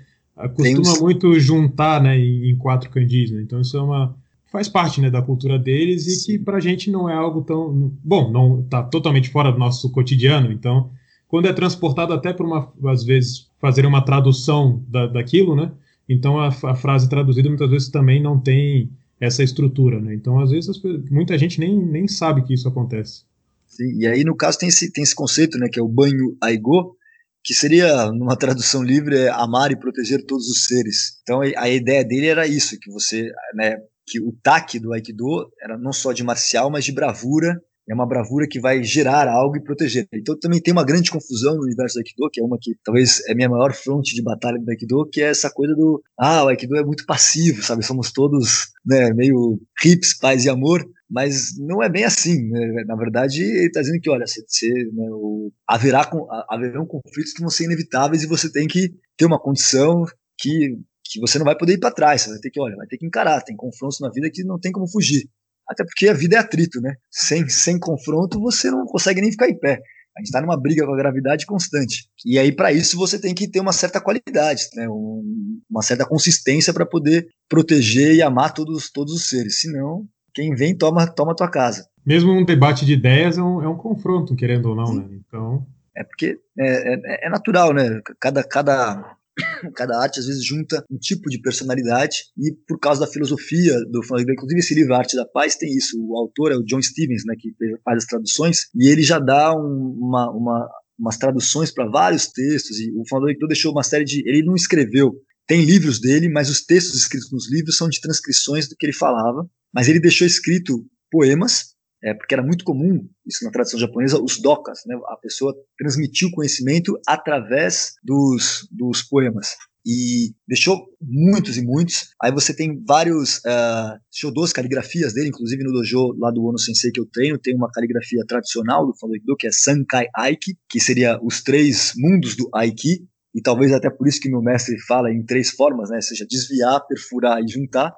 [0.54, 3.42] costuma muito juntar, né, em, em quatro kanjis, né?
[3.42, 4.16] Então isso é uma
[4.50, 8.30] faz parte, né, da cultura deles e que pra gente não é algo tão bom,
[8.30, 10.90] não tá totalmente fora do nosso cotidiano, então
[11.28, 15.72] quando é transportado até por uma, às vezes, fazer uma tradução da, daquilo, né?
[16.08, 20.14] então a, a frase traduzida muitas vezes também não tem essa estrutura, né?
[20.14, 23.24] Então, às vezes, muita gente nem, nem sabe que isso acontece.
[23.66, 26.36] Sim, e aí, no caso, tem esse, tem esse conceito, né, que é o banho
[26.42, 26.96] aigo,
[27.42, 31.18] que seria, numa tradução livre, é amar e proteger todos os seres.
[31.22, 35.76] Então, a ideia dele era isso, que você, né, que o taque do Aikido era
[35.76, 39.62] não só de marcial, mas de bravura é uma bravura que vai gerar algo e
[39.62, 40.08] proteger.
[40.12, 43.20] Então também tem uma grande confusão no universo do Aikido, que é uma que talvez
[43.28, 46.48] é minha maior fronte de batalha do Aikido, que é essa coisa do ah, o
[46.48, 47.84] Aikido é muito passivo, sabe?
[47.84, 52.48] Somos todos né, meio hips, paz e amor, mas não é bem assim.
[52.48, 52.84] Né?
[52.86, 56.10] Na verdade, ele está dizendo que, olha, você, você, né, o, haverá,
[56.48, 60.04] haverão conflitos que vão ser inevitáveis e você tem que ter uma condição
[60.38, 62.86] que, que você não vai poder ir para trás, você vai ter que, olha, vai
[62.86, 65.28] ter que encarar, tem confrontos na vida que não tem como fugir.
[65.68, 66.94] Até porque a vida é atrito, né?
[67.10, 69.80] Sem, sem confronto, você não consegue nem ficar em pé.
[70.16, 72.08] A gente está numa briga com a gravidade constante.
[72.24, 74.88] E aí, para isso, você tem que ter uma certa qualidade, né?
[74.88, 79.60] Um, uma certa consistência para poder proteger e amar todos, todos os seres.
[79.60, 81.86] Senão, quem vem toma, toma a tua casa.
[82.04, 84.98] Mesmo um debate de ideias é um, é um confronto, querendo ou não, Sim.
[85.00, 85.20] né?
[85.26, 85.66] Então.
[85.94, 88.00] É porque é, é, é natural, né?
[88.18, 89.16] Cada, cada
[89.74, 94.00] cada arte às vezes junta um tipo de personalidade e por causa da filosofia do
[94.30, 97.34] inclusive esse livro Arte da Paz tem isso, o autor é o John Stevens, né,
[97.38, 97.50] que
[97.84, 100.68] faz as traduções e ele já dá um, uma, uma
[100.98, 105.12] umas traduções para vários textos e o Flamengo deixou uma série de ele não escreveu.
[105.46, 108.92] Tem livros dele, mas os textos escritos nos livros são de transcrições do que ele
[108.92, 114.22] falava, mas ele deixou escrito poemas é, porque era muito comum, isso na tradição japonesa,
[114.22, 114.96] os dokas, né?
[115.08, 119.56] a pessoa transmitiu conhecimento através dos, dos poemas.
[119.88, 122.08] E deixou muitos e muitos.
[122.20, 123.36] Aí você tem vários.
[123.38, 127.54] Uh, duas caligrafias dele, inclusive no dojo lá do Ono Sensei que eu treino, tem
[127.54, 132.50] uma caligrafia tradicional do Fado que é Sankai Aiki, que seria os três mundos do
[132.52, 136.00] Aiki, e talvez até por isso que meu mestre fala em três formas, né?
[136.00, 137.94] Seja, desviar, perfurar e juntar.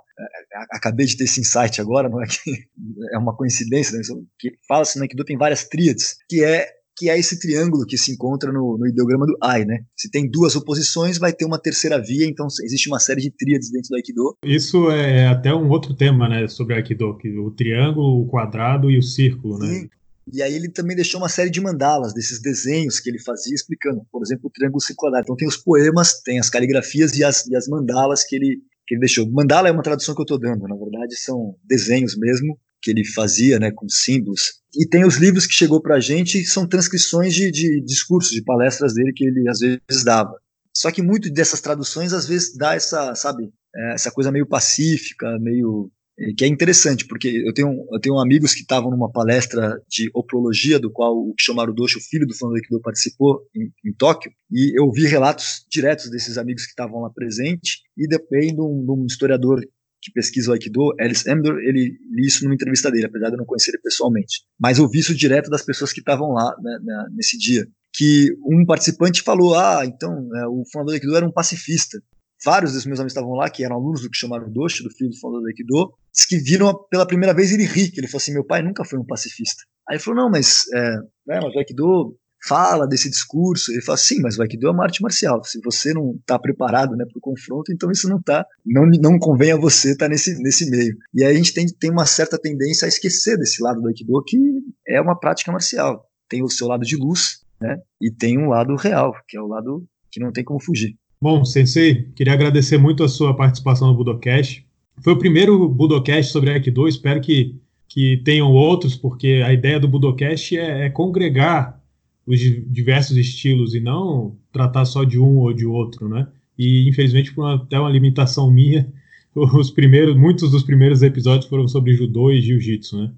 [0.73, 2.51] Acabei de ter esse insight agora, não é que
[3.13, 4.03] é uma coincidência, né?
[4.39, 8.11] que fala-se no Aikido tem várias tríades, que é que é esse triângulo que se
[8.11, 9.85] encontra no, no, ideograma do Ai, né?
[9.97, 13.71] Se tem duas oposições, vai ter uma terceira via, então existe uma série de tríades
[13.71, 14.37] dentro do Aikido.
[14.45, 18.99] Isso é até um outro tema, né, sobre Aikido, que o triângulo, o quadrado e
[18.99, 19.67] o círculo, né?
[19.67, 19.89] Sim.
[20.33, 24.03] E aí ele também deixou uma série de mandalas, desses desenhos que ele fazia, explicando,
[24.13, 25.23] por exemplo, o triângulo circular.
[25.23, 28.59] Então tem os poemas, tem as caligrafias e as, e as mandalas que ele,
[28.89, 29.31] que ele deixou.
[29.31, 33.05] Mandala é uma tradução que eu estou dando, na verdade são desenhos mesmo que ele
[33.05, 34.61] fazia, né, com símbolos.
[34.75, 38.43] E tem os livros que chegou para a gente, são transcrições de, de discursos, de
[38.43, 40.35] palestras dele que ele às vezes dava.
[40.75, 45.39] Só que muito dessas traduções às vezes dá essa, sabe, é, essa coisa meio pacífica,
[45.41, 45.91] meio
[46.37, 50.79] que é interessante, porque eu tenho, eu tenho amigos que estavam numa palestra de oprologia,
[50.79, 54.79] do qual o Kishomaru Doshi, o filho do Fano Aikido, participou em, em, Tóquio, e
[54.79, 58.91] eu vi relatos diretos desses amigos que estavam lá presentes, e depois de um, de
[58.91, 59.61] um historiador
[60.01, 63.39] que pesquisa o Aikido, Alice Emdor, ele li isso numa entrevista dele, apesar de eu
[63.39, 64.43] não conhecer ele pessoalmente.
[64.59, 67.67] Mas eu vi isso direto das pessoas que estavam lá né, né, nesse dia.
[67.93, 72.01] Que um participante falou: Ah, então, é, o fundador do Aikido era um pacifista
[72.45, 75.11] vários dos meus amigos estavam lá, que eram alunos do que chamaram Doshi, do filho
[75.11, 75.93] do fundador do Aikido,
[76.29, 78.99] que viram pela primeira vez ele ri, que ele falou assim, meu pai nunca foi
[78.99, 79.63] um pacifista.
[79.89, 82.17] Aí ele falou, não, mas, é, né, mas o Aikido
[82.47, 85.93] fala desse discurso, ele fala, sim, mas o Aikido é uma arte marcial, se você
[85.93, 89.57] não está preparado né, para o confronto, então isso não tá, não, não convém a
[89.57, 90.97] você estar tá nesse, nesse meio.
[91.15, 94.23] E aí a gente tem, tem uma certa tendência a esquecer desse lado do Aikido,
[94.25, 94.39] que
[94.87, 96.07] é uma prática marcial.
[96.29, 99.47] Tem o seu lado de luz, né, e tem um lado real, que é o
[99.47, 100.97] lado que não tem como fugir.
[101.21, 104.65] Bom, Sensei, queria agradecer muito a sua participação no Budocast.
[105.03, 107.57] Foi o primeiro Budocast sobre Aikido, espero que,
[107.89, 111.83] que tenham outros, porque a ideia do Budocast é, é congregar
[112.25, 116.29] os diversos estilos e não tratar só de um ou de outro, né?
[116.57, 118.89] E infelizmente, por uma, até uma limitação minha,
[119.35, 123.13] os primeiros, muitos dos primeiros episódios foram sobre judô e jiu-jitsu, né?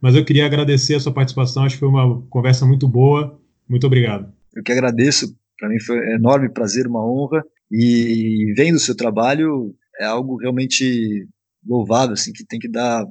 [0.00, 3.38] Mas eu queria agradecer a sua participação, acho que foi uma conversa muito boa.
[3.68, 4.32] Muito obrigado.
[4.54, 7.44] Eu que agradeço para mim foi um enorme prazer, uma honra.
[7.70, 11.24] E vendo o seu trabalho, é algo realmente
[11.64, 13.06] louvável, assim, que tem que dar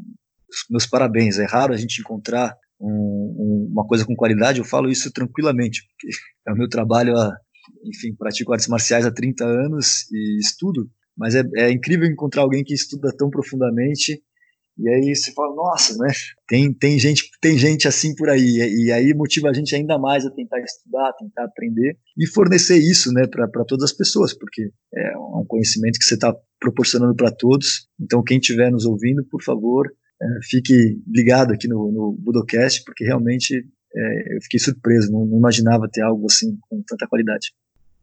[0.70, 1.40] meus parabéns.
[1.40, 5.82] É raro a gente encontrar um, um, uma coisa com qualidade, eu falo isso tranquilamente,
[5.88, 6.10] porque
[6.46, 7.34] é o meu trabalho, há,
[7.86, 12.66] enfim, pratico artes marciais há 30 anos e estudo, mas é, é incrível encontrar alguém
[12.66, 14.22] que estuda tão profundamente
[14.78, 16.12] e aí você fala, nossa, né?
[16.48, 18.58] Tem, tem, gente, tem gente assim por aí.
[18.86, 23.12] E aí motiva a gente ainda mais a tentar estudar, tentar aprender e fornecer isso
[23.14, 27.88] né, para todas as pessoas, porque é um conhecimento que você está proporcionando para todos.
[28.00, 29.88] Então, quem estiver nos ouvindo, por favor,
[30.22, 33.56] é, fique ligado aqui no, no Budocast, porque realmente
[33.96, 37.54] é, eu fiquei surpreso, não, não, imaginava ter algo assim com tanta qualidade.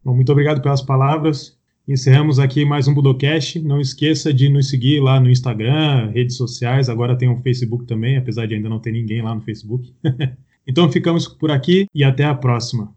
[0.03, 1.58] Bom, muito obrigado pelas palavras
[1.89, 3.59] Encerramos aqui mais um Budocast.
[3.61, 6.87] Não esqueça de nos seguir lá no Instagram, redes sociais.
[6.87, 9.91] Agora tem um Facebook também, apesar de ainda não ter ninguém lá no Facebook.
[10.67, 12.93] então ficamos por aqui e até a próxima.